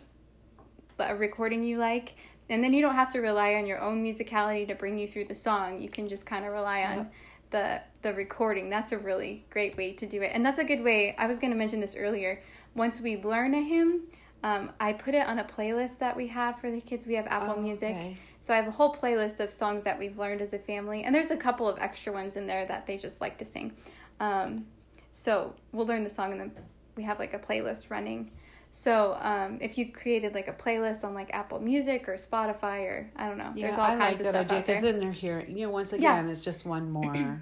a 0.99 1.17
recording 1.17 1.65
you 1.65 1.79
like 1.79 2.15
and 2.51 2.65
then 2.65 2.75
you 2.75 2.83
don't 2.83 2.97
have 2.97 3.11
to 3.11 3.21
rely 3.21 3.55
on 3.55 3.65
your 3.65 3.81
own 3.81 4.05
musicality 4.05 4.67
to 4.67 4.75
bring 4.75 4.99
you 4.99 5.07
through 5.07 5.27
the 5.27 5.35
song. 5.37 5.81
You 5.81 5.89
can 5.89 6.09
just 6.09 6.27
kind 6.27 6.45
of 6.45 6.53
rely 6.53 6.83
on 6.83 6.97
yep. 6.97 7.13
the 7.51 7.81
the 8.03 8.15
recording. 8.15 8.69
That's 8.69 8.91
a 8.93 8.99
really 8.99 9.47
great 9.51 9.77
way 9.77 9.93
to 9.93 10.07
do 10.07 10.21
it. 10.21 10.33
And 10.35 10.45
that's 10.45 10.59
a 10.59 10.65
good 10.65 10.83
way 10.83 11.15
i 11.17 11.27
was 11.27 11.39
going 11.39 11.53
to 11.53 11.57
mention 11.57 11.81
this 11.81 11.97
earlier. 11.97 12.43
Once 12.75 13.01
we 13.01 13.17
learn 13.23 13.55
a 13.55 13.63
hymn 13.63 14.03
um, 14.43 14.71
i 14.81 14.93
put 14.93 15.15
it 15.15 15.27
on 15.27 15.39
a 15.39 15.45
playlist 15.45 15.99
that 15.99 16.17
we 16.17 16.27
have 16.27 16.61
for 16.61 16.71
the 16.71 16.81
kids. 16.81 17.07
We 17.07 17.15
have 17.15 17.27
apple 17.29 17.55
oh, 17.59 17.61
music. 17.61 17.95
okay. 17.95 18.17
so 18.41 18.53
i 18.53 18.57
have 18.57 18.67
a 18.67 18.73
whole 18.73 18.95
playlist 18.95 19.39
of 19.39 19.53
songs 19.53 19.85
that 19.85 19.99
we've 19.99 20.19
learned 20.19 20.41
as 20.41 20.53
a 20.53 20.59
family 20.59 21.05
and 21.05 21.15
there's 21.15 21.31
a 21.31 21.37
couple 21.37 21.69
of 21.69 21.79
extra 21.79 22.13
ones 22.13 22.37
in 22.37 22.47
there 22.47 22.67
that 22.67 22.87
they 22.87 22.97
just 22.97 23.21
like 23.21 23.39
to 23.39 23.45
sing. 23.45 23.73
Um, 24.19 24.67
so 25.13 25.55
we'll 25.73 25.87
learn 25.87 26.05
the 26.05 26.11
song 26.11 26.33
and 26.33 26.41
then 26.41 26.53
we 26.97 27.03
have 27.03 27.19
like 27.19 27.35
a 27.35 27.39
playlist 27.39 27.91
running 27.91 28.31
so 28.73 29.17
um, 29.21 29.59
if 29.61 29.77
you 29.77 29.91
created 29.91 30.35
like 30.35 30.49
a 30.49 30.53
playlist 30.53 31.03
on 31.03 31.15
like 31.15 31.31
Apple 31.33 31.59
Music 31.59 32.09
or 32.09 32.15
Spotify 32.15 32.85
or 32.85 33.11
I 33.17 33.27
don't 33.27 33.39
know, 33.39 33.53
yeah, 33.57 33.67
there's 33.67 33.79
all 33.79 33.85
I 33.85 33.97
kinds 33.97 34.01
like 34.01 34.27
of 34.27 34.33
that 34.33 34.47
stuff 34.47 34.59
idea 34.59 34.61
because 34.61 34.83
then 34.83 34.99
they're 34.99 35.13
here. 35.13 35.45
You 35.49 35.67
know, 35.67 35.71
once 35.71 35.93
again, 35.93 36.27
yeah. 36.27 36.33
it's 36.33 36.45
just 36.45 36.65
one 36.65 36.91
more. 36.93 37.41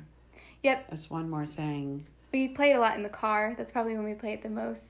yep. 0.62 0.86
It's 0.90 1.10
one 1.10 1.28
more 1.28 1.46
thing. 1.46 2.06
We 2.32 2.48
played 2.48 2.74
a 2.74 2.80
lot 2.80 2.96
in 2.96 3.02
the 3.02 3.08
car. 3.08 3.54
That's 3.56 3.72
probably 3.72 3.94
when 3.94 4.04
we 4.04 4.14
play 4.14 4.32
it 4.32 4.42
the 4.42 4.48
most. 4.48 4.84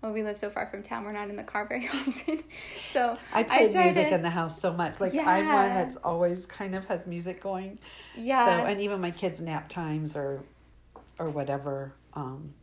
Well, 0.00 0.12
we 0.12 0.22
live 0.22 0.36
so 0.36 0.50
far 0.50 0.66
from 0.66 0.82
town, 0.82 1.04
we're 1.04 1.12
not 1.12 1.30
in 1.30 1.36
the 1.36 1.42
car 1.42 1.66
very 1.66 1.88
often. 1.94 2.44
so 2.92 3.16
I 3.32 3.42
play 3.42 3.68
music 3.68 4.08
to, 4.08 4.14
in 4.14 4.22
the 4.22 4.30
house 4.30 4.60
so 4.60 4.72
much. 4.72 5.00
Like 5.00 5.14
yeah. 5.14 5.28
I'm 5.28 5.46
one 5.46 5.70
that's 5.70 5.96
always 5.96 6.46
kind 6.46 6.74
of 6.74 6.84
has 6.86 7.06
music 7.06 7.40
going. 7.40 7.78
Yeah. 8.14 8.44
So 8.44 8.66
and 8.66 8.80
even 8.80 9.00
my 9.00 9.10
kids' 9.10 9.40
nap 9.40 9.68
times 9.68 10.14
or 10.14 10.40
or 11.18 11.30
whatever. 11.30 11.94
Um, 12.14 12.54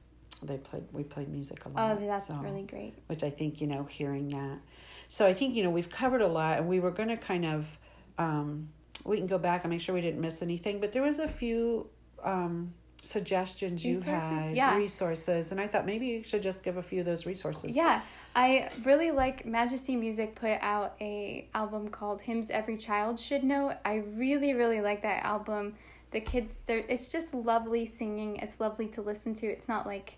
they 0.43 0.57
played 0.57 0.83
we 0.91 1.03
played 1.03 1.29
music 1.29 1.65
a 1.65 1.69
lot. 1.69 1.97
Oh, 1.97 2.05
that's 2.05 2.27
so, 2.27 2.35
really 2.35 2.63
great. 2.63 2.93
Which 3.07 3.23
I 3.23 3.29
think 3.29 3.61
you 3.61 3.67
know 3.67 3.83
hearing 3.83 4.29
that. 4.29 4.59
So 5.07 5.27
I 5.27 5.33
think 5.33 5.55
you 5.55 5.63
know 5.63 5.69
we've 5.69 5.89
covered 5.89 6.21
a 6.21 6.27
lot, 6.27 6.57
and 6.59 6.67
we 6.67 6.79
were 6.79 6.91
going 6.91 7.09
to 7.09 7.17
kind 7.17 7.45
of 7.45 7.67
um, 8.17 8.69
we 9.05 9.17
can 9.17 9.27
go 9.27 9.37
back 9.37 9.63
and 9.63 9.71
make 9.71 9.81
sure 9.81 9.93
we 9.93 10.01
didn't 10.01 10.21
miss 10.21 10.41
anything, 10.41 10.79
but 10.79 10.93
there 10.93 11.01
was 11.01 11.19
a 11.19 11.27
few 11.27 11.87
um, 12.23 12.73
suggestions 13.01 13.83
resources, 13.83 14.05
you 14.05 14.11
had 14.11 14.55
yeah. 14.55 14.77
resources, 14.77 15.51
and 15.51 15.59
I 15.59 15.67
thought 15.67 15.85
maybe 15.85 16.07
you 16.07 16.23
should 16.23 16.43
just 16.43 16.63
give 16.63 16.77
a 16.77 16.83
few 16.83 17.01
of 17.01 17.05
those 17.05 17.25
resources. 17.25 17.75
Yeah. 17.75 18.01
I 18.33 18.69
really 18.85 19.11
like 19.11 19.45
Majesty 19.45 19.97
Music 19.97 20.35
put 20.35 20.57
out 20.61 20.95
a 21.01 21.49
album 21.53 21.89
called 21.89 22.21
Hymns 22.21 22.49
Every 22.49 22.77
Child 22.77 23.19
Should 23.19 23.43
Know. 23.43 23.75
I 23.83 23.95
really 23.95 24.53
really 24.53 24.79
like 24.79 25.01
that 25.01 25.25
album. 25.25 25.75
The 26.11 26.21
kids, 26.21 26.51
they 26.65 26.85
it's 26.89 27.09
just 27.09 27.33
lovely 27.33 27.85
singing. 27.85 28.37
It's 28.37 28.59
lovely 28.59 28.87
to 28.89 29.01
listen 29.01 29.33
to. 29.35 29.47
It's 29.47 29.67
not 29.67 29.85
like 29.85 30.15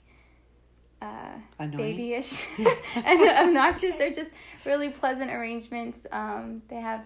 uh, 1.03 1.37
babyish 1.59 2.45
and 2.95 3.47
obnoxious. 3.47 3.95
They're 3.97 4.11
just 4.11 4.31
really 4.65 4.89
pleasant 4.89 5.31
arrangements. 5.31 5.99
Um, 6.11 6.61
they 6.69 6.77
have, 6.77 7.01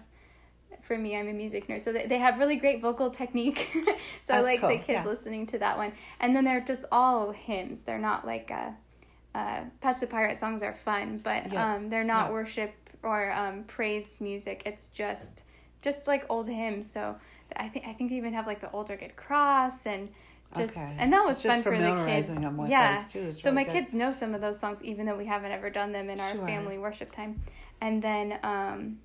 for 0.82 0.96
me, 0.96 1.16
I'm 1.16 1.28
a 1.28 1.32
music 1.32 1.68
nerd, 1.68 1.84
so 1.84 1.92
they, 1.92 2.06
they 2.06 2.18
have 2.18 2.38
really 2.38 2.56
great 2.56 2.80
vocal 2.80 3.10
technique. 3.10 3.68
so 3.74 3.82
That's 4.26 4.38
I 4.38 4.40
like 4.40 4.60
cool. 4.60 4.70
the 4.70 4.76
kids 4.76 4.88
yeah. 4.88 5.04
listening 5.04 5.46
to 5.48 5.58
that 5.58 5.76
one. 5.76 5.92
And 6.20 6.34
then 6.34 6.44
they're 6.44 6.60
just 6.60 6.84
all 6.92 7.32
hymns. 7.32 7.82
They're 7.82 7.98
not 7.98 8.26
like 8.26 8.50
a, 8.50 8.74
uh, 9.34 9.38
uh, 9.38 9.64
Patch 9.80 10.00
the 10.00 10.06
Pirate 10.06 10.38
songs 10.38 10.62
are 10.62 10.74
fun, 10.84 11.20
but 11.22 11.52
yeah. 11.52 11.74
um, 11.74 11.90
they're 11.90 12.04
not 12.04 12.28
yeah. 12.28 12.32
worship 12.32 12.74
or 13.02 13.30
um, 13.32 13.64
praise 13.64 14.14
music. 14.20 14.62
It's 14.66 14.88
just 14.88 15.42
just 15.82 16.06
like 16.06 16.26
old 16.28 16.48
hymns. 16.48 16.90
So 16.90 17.16
I 17.56 17.68
think 17.68 17.86
I 17.86 17.92
think 17.92 18.12
even 18.12 18.32
have 18.34 18.46
like 18.46 18.60
the 18.60 18.70
Old 18.70 18.90
Rugged 18.90 19.16
Cross 19.16 19.86
and 19.86 20.08
just 20.56 20.72
okay. 20.72 20.94
and 20.98 21.12
that 21.12 21.26
was 21.26 21.42
fun 21.42 21.62
for 21.62 21.76
the 21.76 22.04
kids. 22.06 22.30
yeah. 22.68 23.04
Too, 23.10 23.32
so 23.32 23.52
my 23.52 23.64
good. 23.64 23.72
kids 23.72 23.92
know 23.92 24.12
some 24.12 24.34
of 24.34 24.40
those 24.40 24.58
songs 24.58 24.82
even 24.82 25.06
though 25.06 25.16
we 25.16 25.26
haven't 25.26 25.52
ever 25.52 25.68
done 25.68 25.92
them 25.92 26.08
in 26.08 26.20
our 26.20 26.32
sure. 26.32 26.46
family 26.46 26.78
worship 26.78 27.12
time. 27.12 27.42
And 27.80 28.02
then 28.02 28.38
um, 28.42 28.98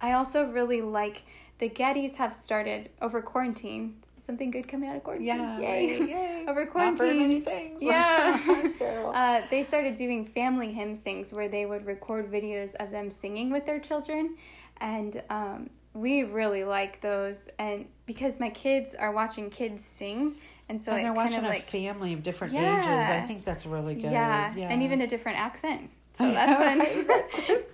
I 0.00 0.12
also 0.12 0.44
really 0.44 0.82
like 0.82 1.22
the 1.58 1.68
Gettys 1.68 2.14
have 2.16 2.34
started 2.34 2.90
over 3.00 3.22
quarantine. 3.22 3.96
Something 4.26 4.50
good 4.50 4.66
coming 4.66 4.88
out 4.90 4.96
of 4.96 5.04
quarantine. 5.04 5.28
Yeah. 5.28 5.58
Yay. 5.60 5.98
Yay. 6.00 6.44
over 6.48 6.66
quarantine. 6.66 7.06
Not 7.06 7.16
many 7.16 7.40
things. 7.40 7.80
Yeah. 7.80 8.38
uh, 9.14 9.46
they 9.50 9.64
started 9.64 9.96
doing 9.96 10.24
family 10.26 10.72
hymn 10.72 10.96
sings 10.96 11.32
where 11.32 11.48
they 11.48 11.64
would 11.64 11.86
record 11.86 12.30
videos 12.30 12.74
of 12.74 12.90
them 12.90 13.10
singing 13.10 13.50
with 13.50 13.64
their 13.64 13.78
children. 13.78 14.36
And 14.80 15.22
um, 15.30 15.70
we 15.96 16.24
really 16.24 16.64
like 16.64 17.00
those 17.00 17.42
and 17.58 17.86
because 18.04 18.38
my 18.38 18.50
kids 18.50 18.94
are 18.94 19.12
watching 19.12 19.48
kids 19.48 19.84
sing 19.84 20.36
and 20.68 20.82
so 20.82 20.92
and 20.92 21.04
they're 21.04 21.12
watching 21.12 21.44
a 21.44 21.48
like, 21.48 21.68
family 21.68 22.12
of 22.12 22.22
different 22.22 22.52
yeah, 22.52 22.80
ages 22.80 23.24
i 23.24 23.26
think 23.26 23.44
that's 23.44 23.64
really 23.64 23.94
good 23.94 24.12
yeah, 24.12 24.52
yeah. 24.54 24.68
and 24.68 24.82
even 24.82 25.00
a 25.00 25.06
different 25.06 25.38
accent 25.38 25.88
so 26.18 26.24
that's 26.32 26.92
fun 26.92 27.06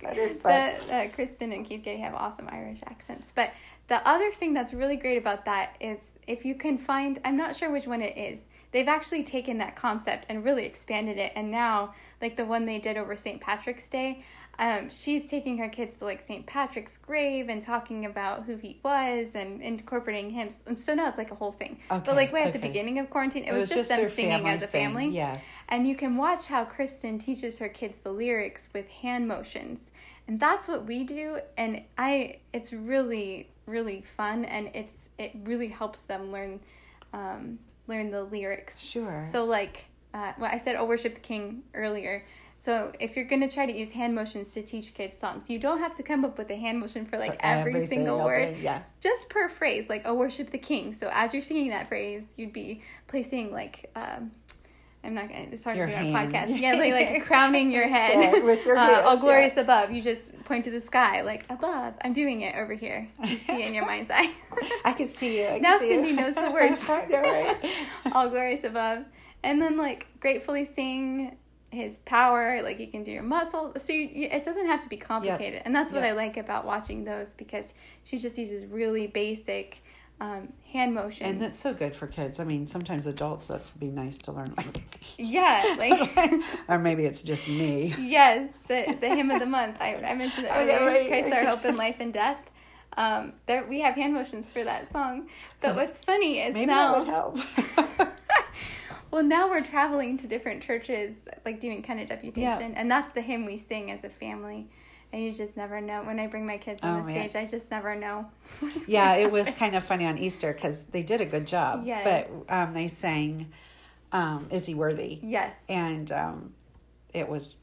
that 0.01 0.17
is 0.17 0.39
fun 0.39 0.73
the, 0.87 0.95
uh, 0.95 1.07
kristyn 1.09 1.51
and 1.51 1.65
keith 1.65 1.83
getty 1.83 1.99
have 1.99 2.13
awesome 2.13 2.47
irish 2.49 2.79
accents 2.85 3.33
but 3.35 3.51
the 3.87 4.07
other 4.07 4.31
thing 4.31 4.53
that's 4.53 4.73
really 4.73 4.95
great 4.95 5.17
about 5.17 5.43
that 5.45 5.75
is 5.81 5.99
if 6.27 6.45
you 6.45 6.55
can 6.55 6.77
find, 6.77 7.19
I'm 7.25 7.37
not 7.37 7.55
sure 7.55 7.71
which 7.71 7.87
one 7.87 8.01
it 8.01 8.17
is. 8.17 8.43
They've 8.71 8.87
actually 8.87 9.23
taken 9.23 9.57
that 9.59 9.75
concept 9.75 10.25
and 10.29 10.43
really 10.43 10.65
expanded 10.65 11.17
it. 11.17 11.31
And 11.35 11.51
now, 11.51 11.93
like 12.21 12.37
the 12.37 12.45
one 12.45 12.65
they 12.65 12.79
did 12.79 12.97
over 12.97 13.15
St. 13.15 13.39
Patrick's 13.39 13.87
Day, 13.87 14.23
um, 14.59 14.89
she's 14.89 15.25
taking 15.27 15.57
her 15.57 15.67
kids 15.69 15.97
to 15.97 16.05
like 16.05 16.25
St. 16.27 16.45
Patrick's 16.45 16.97
grave 16.97 17.49
and 17.49 17.61
talking 17.61 18.05
about 18.05 18.43
who 18.43 18.55
he 18.57 18.79
was 18.83 19.29
and 19.33 19.61
incorporating 19.61 20.29
him. 20.29 20.49
And 20.67 20.77
so 20.77 20.93
now 20.93 21.09
it's 21.09 21.17
like 21.17 21.31
a 21.31 21.35
whole 21.35 21.51
thing. 21.53 21.79
Okay, 21.89 22.03
but 22.05 22.15
like 22.15 22.31
way 22.31 22.43
at 22.43 22.53
the 22.53 22.59
beginning 22.59 22.99
of 22.99 23.09
quarantine, 23.09 23.43
it, 23.43 23.49
It 23.49 23.53
was, 23.53 23.61
was 23.61 23.69
just, 23.69 23.89
just 23.89 24.01
them 24.01 24.11
singing 24.15 24.47
as 24.47 24.61
a 24.61 24.67
family. 24.67 25.07
yes. 25.07 25.41
And 25.69 25.87
you 25.87 25.95
can 25.95 26.17
watch 26.17 26.45
how 26.45 26.65
Kristyn 26.65 27.17
teaches 27.17 27.57
her 27.57 27.67
kids 27.69 27.97
the 28.03 28.11
lyrics 28.11 28.69
with 28.73 28.87
hand 28.87 29.27
motions. 29.27 29.79
And 30.27 30.39
that's 30.39 30.67
what 30.67 30.85
we 30.85 31.03
do 31.03 31.39
and 31.57 31.81
I 31.97 32.37
it's 32.53 32.71
really 32.71 33.49
really 33.65 34.03
fun 34.15 34.45
and 34.45 34.69
it's 34.73 34.93
it 35.17 35.31
really 35.43 35.67
helps 35.67 35.99
them 36.01 36.31
learn 36.31 36.59
um, 37.11 37.59
learn 37.87 38.09
the 38.11 38.23
lyrics. 38.23 38.79
Sure. 38.79 39.25
So 39.29 39.43
like 39.45 39.85
uh, 40.13 40.31
well 40.39 40.49
I 40.53 40.57
said 40.59 40.75
oh 40.77 40.85
worship 40.85 41.15
the 41.15 41.19
king 41.21 41.63
earlier. 41.73 42.23
So 42.63 42.93
if 42.97 43.17
you're 43.17 43.25
gonna 43.25 43.49
try 43.49 43.65
to 43.65 43.77
use 43.77 43.91
hand 43.91 44.15
motions 44.15 44.53
to 44.53 44.61
teach 44.61 44.93
kids 44.93 45.17
songs, 45.17 45.49
you 45.49 45.59
don't 45.59 45.79
have 45.79 45.95
to 45.95 46.03
come 46.03 46.23
up 46.23 46.37
with 46.37 46.49
a 46.49 46.55
hand 46.55 46.79
motion 46.79 47.05
for 47.05 47.17
like 47.17 47.33
For 47.33 47.45
every, 47.45 47.73
every 47.73 47.87
single 47.87 48.15
single 48.15 48.25
word. 48.25 48.53
thing, 48.53 48.63
yes. 48.63 48.85
Just 49.01 49.27
per 49.27 49.49
phrase, 49.49 49.89
like 49.89 50.03
oh 50.05 50.13
worship 50.13 50.49
the 50.49 50.57
king. 50.57 50.95
So 50.97 51.09
as 51.11 51.33
you're 51.33 51.43
singing 51.43 51.71
that 51.71 51.89
phrase, 51.89 52.23
you'd 52.37 52.53
be 52.53 52.81
placing 53.07 53.51
like 53.51 53.91
um, 53.97 54.31
I'm 55.03 55.13
not 55.13 55.27
gonna. 55.27 55.47
It's 55.51 55.65
hard 55.65 55.75
Your 55.75 55.87
to 55.87 55.91
do 55.91 55.97
on 55.97 56.05
a 56.05 56.17
podcast. 56.17 56.57
Yeah, 56.61 56.75
like, 56.75 56.93
like 56.93 57.25
crowning 57.25 57.69
your 57.69 57.89
head. 57.89 58.13
Yeah, 58.13 58.43
with 58.43 58.65
your 58.65 58.77
uh, 58.77 58.85
hands, 58.85 59.05
all 59.05 59.15
yeah. 59.15 59.21
glorious 59.21 59.57
above. 59.57 59.91
You 59.91 60.01
just 60.01 60.21
point 60.45 60.63
to 60.63 60.71
the 60.71 60.79
sky, 60.79 61.21
like 61.21 61.45
above. 61.49 61.95
I'm 62.01 62.13
doing 62.13 62.41
it 62.41 62.55
over 62.55 62.73
here. 62.73 63.09
You 63.25 63.37
see 63.47 63.61
it 63.61 63.67
in 63.67 63.73
your 63.73 63.85
mind's 63.85 64.09
eye. 64.09 64.31
I 64.85 64.93
can 64.93 65.09
see 65.09 65.41
you. 65.41 65.47
I 65.47 65.59
now 65.59 65.79
see 65.79 65.89
Cindy 65.89 66.13
knows 66.13 66.35
the 66.35 66.49
words. 66.51 66.89
Right? 66.89 67.57
all 68.13 68.29
glorious 68.29 68.63
above, 68.63 69.03
and 69.43 69.61
then 69.61 69.77
like 69.77 70.07
gratefully 70.21 70.69
sing 70.73 71.35
his 71.73 71.97
power. 72.05 72.61
Like 72.63 72.79
you 72.79 72.87
can 72.87 73.03
do 73.03 73.11
your 73.11 73.23
muscles. 73.23 73.75
So 73.83 73.91
you, 73.93 74.09
you- 74.13 74.29
it 74.31 74.43
doesn't 74.45 74.67
have 74.67 74.81
to 74.81 74.89
be 74.89 74.97
complicated, 74.97 75.61
and 75.65 75.75
that's 75.75 75.91
what 75.91 76.03
Yep. 76.03 76.11
I 76.11 76.15
like 76.15 76.37
about 76.37 76.65
watching 76.65 77.03
those 77.03 77.33
because 77.33 77.73
she 78.03 78.17
just 78.19 78.37
uses 78.37 78.65
really 78.65 79.07
basic 79.07 79.79
um, 80.21 80.53
hand 80.71 80.93
motions. 80.93 81.21
And 81.31 81.41
that's 81.41 81.59
so 81.59 81.73
good 81.73 81.95
for 81.95 82.07
kids. 82.07 82.39
I 82.39 82.43
mean, 82.45 82.67
sometimes 82.67 83.07
adults, 83.07 83.47
that's 83.47 83.69
be 83.71 83.87
nice 83.87 84.17
to 84.19 84.31
learn. 84.31 84.53
like 84.55 84.77
yeah, 85.17 85.75
like. 85.77 86.41
or 86.69 86.77
maybe 86.79 87.05
it's 87.05 87.21
just 87.23 87.47
me. 87.47 87.93
Yes, 87.99 88.49
the 88.67 88.95
the 89.01 89.09
hymn 89.09 89.31
of 89.31 89.39
the 89.39 89.45
month. 89.47 89.77
I, 89.81 89.95
I 89.95 90.13
mentioned 90.13 90.45
it 90.45 90.51
Oh, 90.53 90.61
yeah, 90.63 90.77
earlier. 90.77 90.87
right. 90.87 91.07
Christ 91.09 91.33
our 91.35 91.45
hope 91.45 91.65
in 91.65 91.75
life 91.85 91.97
and 91.99 92.13
death. 92.13 92.37
Um, 92.95 93.33
there 93.47 93.65
we 93.67 93.81
have 93.81 93.95
hand 93.95 94.13
motions 94.13 94.51
for 94.51 94.63
that 94.63 94.91
song. 94.91 95.27
But 95.61 95.75
what's 95.75 95.97
funny 96.05 96.39
is 96.39 96.53
Maybe 96.53 96.67
that 96.67 96.97
would 96.99 97.07
help. 97.07 97.39
Well, 99.13 99.23
now 99.23 99.47
we're 99.47 99.63
traveling 99.63 100.17
to 100.17 100.27
different 100.27 100.63
churches, 100.63 101.15
like 101.45 101.61
doing 101.61 101.83
kind 101.83 101.99
of 101.99 102.09
deputation, 102.09 102.73
and 102.73 102.89
that's 102.89 103.13
the 103.13 103.21
hymn 103.21 103.45
we 103.45 103.59
sing 103.59 103.91
as 103.91 104.03
a 104.03 104.09
family. 104.09 104.67
And 105.11 105.21
you 105.21 105.31
just 105.31 105.55
never 105.55 105.79
know. 105.79 106.01
When 106.01 106.19
I 106.19 106.25
bring 106.25 106.47
my 106.47 106.57
kids 106.57 106.81
on 106.81 107.01
Oh, 107.01 107.05
the 107.05 107.11
stage, 107.11 107.35
I 107.35 107.45
just 107.45 107.69
never 107.69 107.93
know. 107.95 108.25
what's 108.59 108.87
yeah, 108.87 109.13
it 109.13 109.31
was 109.31 109.47
kind 109.49 109.75
of 109.75 109.85
funny 109.85 110.07
on 110.07 110.17
Easter 110.17 110.51
because 110.51 110.75
they 110.89 111.03
did 111.03 111.21
a 111.21 111.25
good 111.25 111.45
job. 111.45 111.83
Yes. 111.85 112.03
But 112.03 112.51
um, 112.51 112.73
they 112.73 112.87
sang 112.87 113.51
um, 114.11 114.47
Is 114.49 114.65
He 114.65 114.73
Worthy? 114.73 115.19
Yes. 115.21 115.53
And 115.69 116.11
um, 116.11 116.53
it 117.13 117.29
was, 117.29 117.57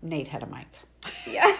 Nate 0.00 0.28
had 0.28 0.42
a 0.44 0.46
mic. 0.46 0.66
Yeah. 1.30 1.54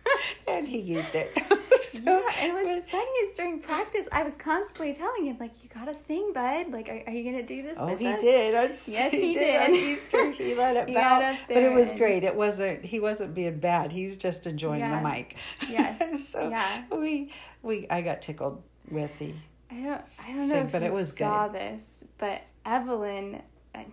and 0.48 0.66
he 0.66 0.78
used 0.80 1.14
it. 1.14 1.36
so, 2.04 2.10
yeah, 2.10 2.32
and 2.40 2.54
what's 2.54 2.90
funny 2.90 3.04
is 3.24 3.36
during 3.36 3.60
practice, 3.60 4.06
I 4.12 4.22
was 4.22 4.32
constantly 4.38 4.94
telling 4.94 5.26
him, 5.26 5.36
like, 5.38 5.52
you 5.62 5.68
gotta 5.72 5.94
sing, 5.94 6.32
bud. 6.34 6.70
Like, 6.70 6.88
are, 6.88 7.02
are 7.06 7.12
you 7.12 7.24
gonna 7.24 7.42
do 7.46 7.62
this 7.62 7.76
Oh, 7.78 7.86
he 7.96 8.06
us? 8.06 8.20
did. 8.20 8.54
On, 8.56 8.68
Yes, 8.68 9.12
he 9.12 9.56
On 9.56 9.70
did. 9.72 9.74
Easter, 9.74 10.30
he 10.32 10.54
let 10.56 10.76
it 10.76 10.88
He 10.88 10.96
up 10.96 11.36
But 11.48 11.56
it 11.58 11.72
was 11.72 11.92
great. 11.92 12.24
It 12.24 12.34
wasn't. 12.34 12.84
He 12.84 13.00
wasn't 13.00 13.34
being 13.34 13.58
bad. 13.58 13.92
He 13.92 14.06
was 14.06 14.16
just 14.16 14.46
enjoying 14.46 14.80
Yeah. 14.80 15.00
the 15.02 15.08
mic. 15.08 15.36
Yes. 15.68 16.28
so 16.28 16.48
Yeah. 16.48 16.82
we 16.90 17.32
we 17.62 17.86
I 17.90 18.00
got 18.02 18.22
tickled 18.22 18.62
with 18.90 19.10
the. 19.18 19.34
I 19.70 19.74
don't 19.74 20.00
I 20.18 20.26
don't 20.28 20.38
know 20.38 20.48
Sing, 20.48 20.64
if 20.66 20.72
but 20.72 20.82
you 20.82 20.88
it 20.88 20.92
was 20.94 21.12
saw 21.16 21.48
good. 21.48 21.60
this, 21.60 21.82
but 22.18 22.42
Evelyn, 22.64 23.42
I- 23.74 23.86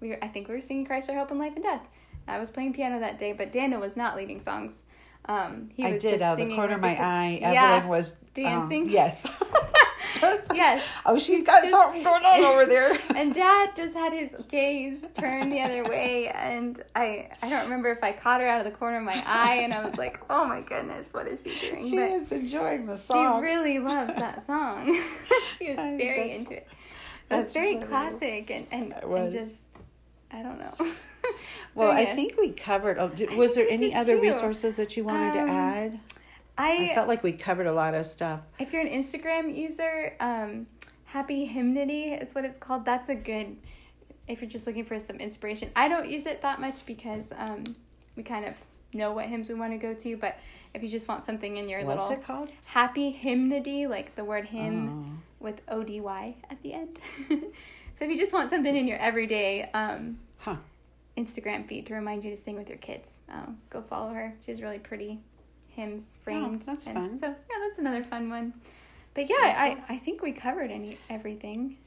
we 0.00 0.08
were, 0.10 0.18
I 0.22 0.28
think 0.28 0.48
we 0.48 0.54
were 0.54 0.60
singing 0.60 0.84
Christ 0.84 1.08
Our 1.08 1.16
Hope 1.16 1.30
in 1.30 1.38
Life 1.38 1.54
and 1.54 1.62
Death. 1.62 1.80
I 2.28 2.38
was 2.38 2.50
playing 2.50 2.74
piano 2.74 2.98
that 3.00 3.18
day, 3.18 3.32
but 3.32 3.52
Daniel 3.52 3.80
was 3.80 3.96
not 3.96 4.16
leading 4.16 4.42
songs. 4.42 4.72
Um, 5.28 5.70
he 5.74 5.84
I 5.84 5.92
was 5.94 6.02
did 6.02 6.22
out 6.22 6.40
of 6.40 6.48
the 6.48 6.54
corner 6.54 6.74
of 6.74 6.80
my 6.80 6.96
eye. 6.96 7.30
kids. 7.40 7.42
Yeah. 7.52 7.74
Evelyn 7.76 7.88
was 7.88 8.12
um, 8.12 8.18
Dancing? 8.34 8.88
yes. 8.90 9.26
Yes. 10.54 10.82
Oh, 11.04 11.18
she's 11.18 11.38
He's 11.38 11.46
got 11.46 11.60
just- 11.62 11.72
something 11.72 12.02
going 12.02 12.24
on 12.24 12.42
over 12.44 12.64
there. 12.64 12.96
and 13.14 13.34
Dad 13.34 13.72
just 13.76 13.94
had 13.94 14.14
his 14.14 14.30
gaze 14.48 14.98
turned 15.14 15.52
the 15.52 15.60
other 15.60 15.84
way, 15.84 16.28
and 16.28 16.82
I 16.94 17.28
I 17.42 17.50
don't 17.50 17.64
remember 17.64 17.90
if 17.90 18.02
I 18.02 18.12
caught 18.12 18.40
her 18.40 18.48
out 18.48 18.64
of 18.64 18.64
the 18.72 18.76
corner 18.78 18.96
of 18.98 19.02
my 19.04 19.22
eye, 19.26 19.56
and 19.56 19.74
I 19.74 19.84
was 19.84 19.96
like, 19.96 20.18
oh 20.30 20.46
my 20.46 20.62
goodness, 20.62 21.06
what 21.12 21.26
is 21.26 21.42
she 21.42 21.58
doing? 21.70 21.90
she 21.90 21.96
But 21.96 22.10
was 22.12 22.32
enjoying 22.32 22.86
the 22.86 22.96
song. 22.96 23.42
she 23.42 23.44
really 23.46 23.78
loves 23.78 24.14
that 24.16 24.46
song. 24.46 24.86
she 25.58 25.68
was 25.68 25.76
very 25.76 26.32
into 26.36 26.54
it. 26.54 26.66
It 27.30 27.34
was 27.44 27.52
very 27.52 27.74
funny. 27.74 27.86
classic 27.86 28.50
and, 28.50 28.66
and, 28.70 28.92
and 28.94 29.32
just, 29.32 29.60
I 30.30 30.42
don't 30.42 30.58
know. 30.58 30.92
So, 31.32 31.34
well, 31.74 31.90
I 31.90 32.14
think 32.14 32.36
we 32.38 32.50
covered. 32.52 32.98
Oh, 32.98 33.08
did, 33.08 33.32
was 33.34 33.54
there 33.54 33.68
any 33.68 33.94
other 33.94 34.16
too. 34.16 34.22
resources 34.22 34.76
that 34.76 34.96
you 34.96 35.04
wanted 35.04 35.38
Um, 35.40 35.46
to 35.46 35.52
add? 35.52 36.00
I 36.58 36.90
I, 36.90 36.94
felt 36.94 37.06
like 37.08 37.22
we 37.22 37.32
covered 37.32 37.66
a 37.66 37.72
lot 37.72 37.94
of 37.94 38.06
stuff. 38.06 38.40
if 38.58 38.72
you're 38.72 38.82
an 38.82 38.88
Instagram 38.88 39.54
user, 39.54 40.16
um, 40.20 40.66
Happy 41.04 41.44
Hymnody 41.44 42.04
is 42.20 42.34
what 42.34 42.44
it's 42.44 42.58
called. 42.58 42.84
That's 42.84 43.08
a 43.10 43.14
good, 43.14 43.56
if 44.26 44.40
you're 44.40 44.50
just 44.50 44.66
looking 44.66 44.84
for 44.84 44.98
some 44.98 45.16
inspiration. 45.16 45.70
I 45.76 45.88
don't 45.88 46.08
use 46.10 46.24
it 46.26 46.40
that 46.42 46.60
much 46.60 46.84
because 46.86 47.24
um, 47.36 47.64
we 48.16 48.22
kind 48.22 48.44
of 48.46 48.54
know 48.94 49.12
what 49.12 49.26
hymns 49.26 49.48
we 49.50 49.54
want 49.54 49.72
to 49.72 49.78
go 49.78 49.92
to, 49.92 50.16
but 50.16 50.36
if 50.72 50.82
you 50.82 50.88
just 50.88 51.08
want 51.08 51.24
something 51.26 51.58
in 51.58 51.68
your 51.68 51.84
What's 51.84 52.00
little 52.08 52.12
it 52.22 52.24
called? 52.26 52.48
Happy 52.64 53.10
Hymnody, 53.10 53.86
like 53.86 54.16
the 54.16 54.24
word 54.24 54.46
hymn. 54.46 55.18
Oh. 55.20 55.22
with 55.44 55.60
ODY 55.68 56.36
at 56.50 56.62
the 56.62 56.72
end. 56.72 56.98
so 57.28 58.04
if 58.04 58.10
you 58.10 58.16
just 58.16 58.32
want 58.32 58.48
something 58.50 58.74
in 58.74 58.88
your 58.88 58.98
everyday 58.98 59.68
um, 59.74 60.18
Huh. 60.38 60.56
Instagram 61.16 61.66
feed 61.66 61.86
to 61.86 61.94
remind 61.94 62.24
you 62.24 62.30
to 62.30 62.36
sing 62.36 62.56
with 62.56 62.68
your 62.68 62.78
kids, 62.78 63.08
um, 63.28 63.58
go 63.70 63.80
follow 63.82 64.12
her. 64.12 64.34
She 64.44 64.50
has 64.50 64.60
really 64.62 64.78
pretty 64.78 65.20
hymns 65.68 66.04
framed. 66.22 66.62
Oh, 66.62 66.66
that's 66.72 66.86
and 66.86 66.94
fun. 66.94 67.18
So 67.18 67.26
yeah, 67.26 67.66
that's 67.66 67.78
another 67.78 68.04
fun 68.04 68.28
one. 68.28 68.52
But 69.14 69.30
yeah, 69.30 69.36
I, 69.88 69.94
I 69.94 69.98
think 69.98 70.22
we 70.22 70.32
covered 70.32 70.70
any 70.70 70.98
everything. 71.08 71.78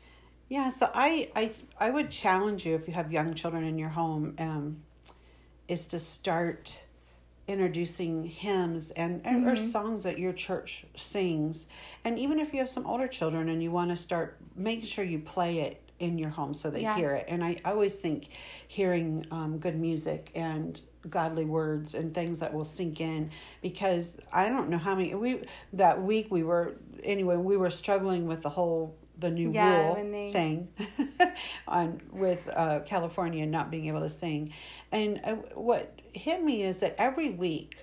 Yeah, 0.47 0.69
so 0.69 0.89
I, 0.95 1.29
I 1.35 1.51
I 1.79 1.91
would 1.91 2.09
challenge 2.09 2.65
you 2.65 2.73
if 2.75 2.87
you 2.87 2.93
have 2.95 3.11
young 3.11 3.35
children 3.35 3.63
in 3.63 3.77
your 3.77 3.89
home, 3.89 4.33
um, 4.39 4.81
is 5.67 5.85
to 5.87 5.99
start 5.99 6.73
introducing 7.47 8.23
hymns 8.23 8.91
and 8.91 9.25
or 9.25 9.55
Mhm. 9.55 9.71
songs 9.71 10.03
that 10.03 10.17
your 10.17 10.33
church 10.33 10.85
sings, 10.95 11.67
and 12.03 12.17
even 12.17 12.39
if 12.39 12.51
you 12.53 12.59
have 12.59 12.69
some 12.69 12.87
older 12.87 13.07
children 13.07 13.47
and 13.49 13.61
you 13.61 13.71
want 13.71 13.91
to 13.91 13.95
start, 13.95 14.37
make 14.55 14.83
sure 14.85 15.03
you 15.05 15.19
play 15.19 15.59
it 15.59 15.88
in 15.99 16.17
your 16.17 16.29
home 16.29 16.53
so 16.53 16.69
they 16.69 16.81
Yeah. 16.81 16.95
hear 16.95 17.11
it. 17.13 17.25
And 17.27 17.43
I 17.43 17.57
always 17.65 17.95
think 17.95 18.29
hearing 18.67 19.25
um, 19.31 19.57
good 19.59 19.79
music 19.79 20.31
and 20.35 20.79
godly 21.09 21.45
words 21.45 21.93
and 21.95 22.13
things 22.13 22.39
that 22.39 22.53
will 22.53 22.65
sink 22.65 22.99
in 23.01 23.31
because 23.61 24.19
I 24.33 24.49
don't 24.49 24.69
know 24.69 24.77
how 24.77 24.95
many 24.95 25.15
we 25.15 25.43
that 25.73 26.01
week 26.03 26.27
we 26.29 26.43
were 26.43 26.75
anyway 27.03 27.37
we 27.37 27.55
were 27.55 27.69
struggling 27.69 28.27
with 28.27 28.41
the 28.41 28.49
whole 28.49 28.97
the 29.17 29.29
new 29.29 29.51
Yeah, 29.51 29.75
rule 29.87 29.95
they- 29.95 30.31
thing 30.33 30.67
on 31.67 32.01
with 32.11 32.39
uh, 32.53 32.79
California 32.85 33.45
not 33.45 33.69
being 33.71 33.87
able 33.87 34.01
to 34.01 34.09
sing, 34.09 34.53
and 34.91 35.19
uh, 35.23 35.35
what 35.55 35.99
hit 36.13 36.41
me 36.43 36.63
is 36.63 36.79
that 36.79 36.95
every 36.97 37.29
week, 37.29 37.77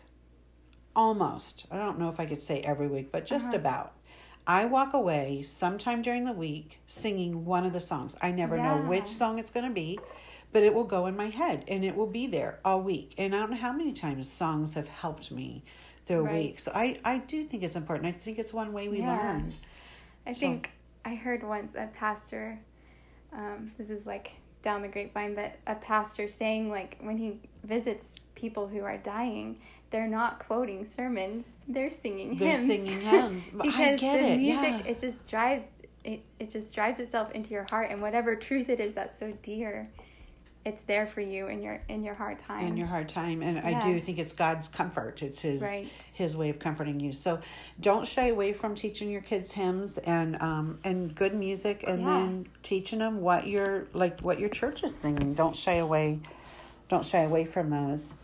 almost 0.94 1.66
I 1.70 1.76
don't 1.76 1.98
know 1.98 2.08
if 2.08 2.18
I 2.20 2.26
could 2.26 2.42
say 2.42 2.60
every 2.60 2.88
week, 2.88 3.12
but 3.12 3.26
just 3.26 3.48
Uh-huh. 3.48 3.56
about. 3.56 3.92
I 4.46 4.64
walk 4.66 4.94
away 4.94 5.42
sometime 5.42 6.02
during 6.02 6.24
the 6.24 6.32
week 6.32 6.78
singing 6.86 7.44
one 7.44 7.66
of 7.66 7.72
the 7.72 7.80
songs. 7.80 8.14
I 8.22 8.30
never 8.30 8.56
know 8.56 8.76
which 8.88 9.08
song 9.08 9.38
it's 9.38 9.50
going 9.50 9.66
to 9.66 9.72
be, 9.72 9.98
but 10.52 10.62
it 10.62 10.72
will 10.72 10.84
go 10.84 11.06
in 11.06 11.16
my 11.16 11.30
head 11.30 11.64
and 11.66 11.84
it 11.84 11.96
will 11.96 12.06
be 12.06 12.26
there 12.28 12.60
all 12.64 12.80
week. 12.80 13.14
And 13.18 13.34
I 13.34 13.38
don't 13.40 13.50
know 13.50 13.56
how 13.56 13.72
many 13.72 13.92
times 13.92 14.30
songs 14.30 14.74
have 14.74 14.86
helped 14.88 15.32
me 15.32 15.64
through 16.06 16.26
a 16.28 16.32
week. 16.32 16.60
So 16.60 16.70
I, 16.72 17.00
I 17.04 17.18
do 17.18 17.44
think 17.44 17.64
it's 17.64 17.74
important. 17.74 18.06
I 18.06 18.12
think 18.12 18.38
it's 18.38 18.52
one 18.52 18.72
way 18.72 18.88
we 18.88 18.98
Yeah. 18.98 19.16
learn. 19.16 19.52
I 20.24 20.32
So- 20.32 20.40
think 20.40 20.70
I 21.04 21.14
heard 21.16 21.42
once 21.42 21.74
a 21.74 21.88
pastor, 21.88 22.60
um, 23.32 23.72
this 23.76 23.90
is 23.90 24.06
like 24.06 24.30
down 24.62 24.82
the 24.82 24.88
grapevine, 24.88 25.34
but 25.34 25.56
a 25.66 25.74
pastor 25.74 26.28
saying 26.28 26.70
like 26.70 26.98
when 27.00 27.18
he 27.18 27.40
visits 27.64 28.14
people 28.36 28.68
who 28.68 28.82
are 28.84 28.96
dying, 28.98 29.58
they're 29.90 30.08
not 30.08 30.38
quoting 30.40 30.86
sermons, 30.86 31.44
they're 31.68 31.90
singing 31.90 32.36
hymns. 32.36 32.38
They're 32.68 32.76
hymns. 32.76 32.90
singing 32.92 33.00
hymns. 33.10 33.44
Because 33.62 34.00
get 34.00 34.20
the 34.20 34.26
it, 34.32 34.36
music 34.36 34.70
yeah. 34.84 34.90
it 34.92 34.98
just 34.98 35.28
drives 35.30 35.64
it, 36.04 36.20
it 36.38 36.50
just 36.50 36.72
drives 36.74 37.00
itself 37.00 37.32
into 37.32 37.50
your 37.50 37.66
heart 37.70 37.90
and 37.90 38.00
whatever 38.00 38.36
truth 38.36 38.68
it 38.68 38.78
is 38.80 38.94
that's 38.94 39.18
so 39.18 39.32
dear 39.42 39.88
it's 40.64 40.82
there 40.88 41.06
for 41.06 41.20
you 41.20 41.46
in 41.48 41.62
your 41.62 41.80
in 41.88 42.02
your 42.04 42.14
hard 42.14 42.38
time. 42.40 42.66
in 42.66 42.76
your 42.76 42.86
hard 42.88 43.08
time 43.08 43.42
and 43.42 43.58
i 43.60 43.84
do 43.84 44.00
think 44.00 44.18
it's 44.18 44.32
god's 44.32 44.68
comfort 44.68 45.20
it's 45.22 45.40
his 45.40 45.60
Right. 45.60 45.88
his 46.12 46.36
way 46.36 46.50
of 46.50 46.58
comforting 46.60 47.00
you 47.00 47.12
so 47.12 47.40
don't 47.80 48.06
shy 48.06 48.28
away 48.28 48.52
from 48.52 48.74
teaching 48.76 49.08
your 49.10 49.20
kids 49.20 49.50
hymns 49.52 49.98
and 49.98 50.40
um 50.40 50.78
and 50.84 51.12
good 51.14 51.34
music 51.34 51.84
and 51.86 52.00
Yeah. 52.02 52.06
then 52.06 52.48
teaching 52.62 52.98
them 53.00 53.20
what 53.20 53.46
your 53.48 53.86
like 53.92 54.20
what 54.20 54.38
your 54.40 54.48
church 54.48 54.82
is 54.84 54.94
singing 54.96 55.34
don't 55.34 55.56
shy 55.56 55.74
away 55.74 56.20
don't 56.88 57.04
shy 57.04 57.20
away 57.22 57.44
from 57.46 57.70
those 57.70 58.14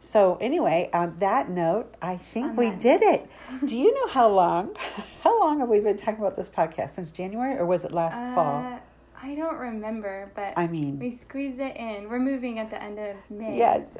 so 0.00 0.36
anyway 0.40 0.88
on 0.92 1.18
that 1.18 1.48
note 1.50 1.94
i 2.02 2.16
think 2.16 2.48
On 2.48 2.56
we 2.56 2.70
did 2.70 3.02
it. 3.02 3.28
Do 3.64 3.76
you 3.78 3.92
know 3.94 4.08
how 4.08 4.28
long 4.28 4.76
how 5.24 5.38
long 5.40 5.60
have 5.60 5.68
we 5.68 5.80
been 5.80 5.96
talking 5.96 6.20
about 6.20 6.36
this 6.36 6.48
podcast? 6.48 6.90
Since 6.90 7.12
january 7.12 7.56
or 7.58 7.66
was 7.66 7.84
it 7.84 7.92
last 7.92 8.16
fall? 8.34 8.64
Uh, 8.64 8.78
I 9.20 9.34
don't 9.34 9.56
remember, 9.56 10.30
but 10.36 10.54
i 10.56 10.66
mean 10.66 10.98
we 10.98 11.10
squeezed 11.10 11.58
it 11.60 11.76
in. 11.76 12.08
We're 12.08 12.20
moving 12.20 12.58
at 12.58 12.70
the 12.70 12.80
end 12.82 12.98
of 12.98 13.16
May. 13.30 13.56
yes 13.58 13.98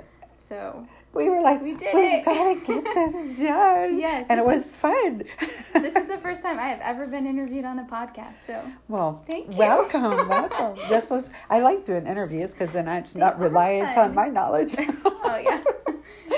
So 0.48 0.86
we 1.12 1.28
were 1.28 1.40
like, 1.40 1.60
We 1.62 1.74
did 1.74 1.94
we've 1.94 2.04
it." 2.20 2.24
got 2.24 2.54
to 2.54 2.60
get 2.66 2.84
this 2.94 3.40
done. 3.46 3.98
Yes, 3.98 4.26
and 4.30 4.40
it 4.40 4.46
was 4.46 4.70
fun. 4.70 5.22
this 5.74 5.94
is 5.94 6.06
the 6.06 6.16
first 6.22 6.42
time 6.42 6.58
I 6.58 6.68
have 6.68 6.80
ever 6.80 7.06
been 7.06 7.26
interviewed 7.26 7.64
on 7.64 7.78
a 7.78 7.84
podcast. 7.84 8.34
So 8.46 8.64
well, 8.88 9.22
Thank 9.28 9.52
you. 9.52 9.58
welcome, 9.58 10.28
welcome. 10.28 10.78
This 10.88 11.10
was 11.10 11.30
I 11.50 11.58
like 11.60 11.84
doing 11.84 12.06
interviews 12.06 12.52
because 12.52 12.72
then 12.72 12.88
I'm 12.88 13.04
not 13.14 13.38
reliant 13.38 13.96
on 13.98 14.14
my 14.14 14.28
knowledge. 14.28 14.74
oh 14.78 15.40
yeah. 15.42 15.62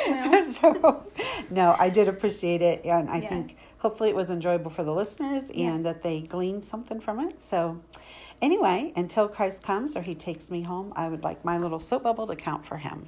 Well, 0.08 0.44
so, 0.44 1.06
no, 1.50 1.76
I 1.78 1.88
did 1.90 2.08
appreciate 2.08 2.62
it, 2.62 2.84
and 2.84 3.08
I 3.10 3.18
Yeah. 3.18 3.28
think 3.28 3.56
hopefully 3.78 4.08
it 4.08 4.16
was 4.16 4.30
enjoyable 4.30 4.70
for 4.70 4.82
the 4.82 4.92
listeners 4.94 5.44
Yes. 5.52 5.52
and 5.74 5.86
that 5.86 6.02
they 6.02 6.20
gleaned 6.22 6.64
something 6.64 7.00
from 7.00 7.20
it. 7.20 7.40
So, 7.40 7.80
anyway, 8.42 8.92
until 8.96 9.28
Christ 9.28 9.62
comes 9.62 9.96
or 9.96 10.02
He 10.02 10.14
takes 10.14 10.50
me 10.50 10.62
home, 10.62 10.92
I 10.96 11.08
would 11.08 11.22
like 11.22 11.44
my 11.44 11.58
little 11.58 11.80
soap 11.80 12.02
bubble 12.04 12.26
to 12.26 12.36
count 12.36 12.66
for 12.66 12.78
Him. 12.78 13.06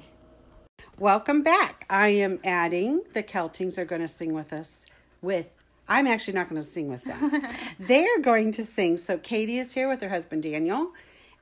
Welcome 0.99 1.41
back. 1.41 1.85
I 1.89 2.09
am 2.09 2.39
adding 2.43 3.01
the 3.13 3.23
Keltings 3.23 3.77
are 3.77 3.83
going 3.83 4.01
to 4.01 4.07
sing 4.07 4.31
with 4.33 4.53
us. 4.53 4.85
With 5.21 5.47
I'm 5.89 6.07
actually 6.07 6.35
not 6.35 6.49
going 6.49 6.61
to 6.61 6.67
sing 6.67 6.87
with 6.87 7.03
them. 7.03 7.43
They're 7.79 8.19
going 8.21 8.51
to 8.53 8.63
sing. 8.63 8.97
So 8.97 9.17
Katie 9.17 9.57
is 9.57 9.73
here 9.73 9.89
with 9.89 10.01
her 10.01 10.09
husband 10.09 10.43
Daniel, 10.43 10.91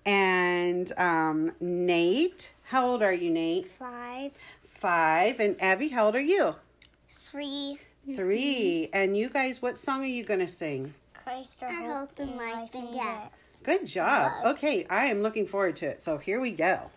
and 0.05 0.91
um, 0.97 1.51
Nate. 1.59 2.53
How 2.63 2.87
old 2.87 3.03
are 3.03 3.13
you, 3.13 3.29
Nate? 3.29 3.69
Five, 3.69 4.31
Five. 4.73 5.39
And 5.39 5.61
Abby, 5.61 5.89
how 5.89 6.05
old 6.07 6.15
are 6.15 6.21
you? 6.21 6.55
three, 7.09 7.77
Three. 8.15 8.89
And 8.93 9.15
you 9.15 9.29
guys, 9.29 9.61
what 9.61 9.77
song 9.77 10.01
are 10.01 10.07
you 10.07 10.23
going 10.23 10.39
to 10.39 10.47
sing? 10.47 10.93
Christ 11.13 11.61
our 11.61 11.71
hope 11.71 12.19
in 12.19 12.35
life 12.35 12.73
and 12.73 12.93
death. 12.95 13.31
Good 13.61 13.85
job. 13.85 14.31
Okay, 14.43 14.87
I 14.89 15.05
am 15.05 15.21
looking 15.21 15.45
forward 15.45 15.75
to 15.77 15.85
it. 15.85 16.01
So 16.01 16.17
here 16.17 16.39
we 16.39 16.49
go. 16.49 16.89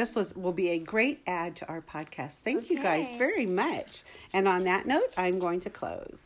this 0.00 0.16
was 0.16 0.34
will 0.34 0.52
be 0.52 0.70
a 0.70 0.78
great 0.78 1.20
add 1.26 1.56
to 1.56 1.68
our 1.68 1.82
podcast. 1.82 2.40
Thank 2.40 2.64
okay. 2.64 2.74
you 2.74 2.82
guys 2.82 3.10
very 3.18 3.44
much. 3.44 4.02
And 4.32 4.48
on 4.48 4.64
that 4.64 4.86
note, 4.86 5.12
I'm 5.18 5.38
going 5.38 5.60
to 5.60 5.70
close. 5.70 6.22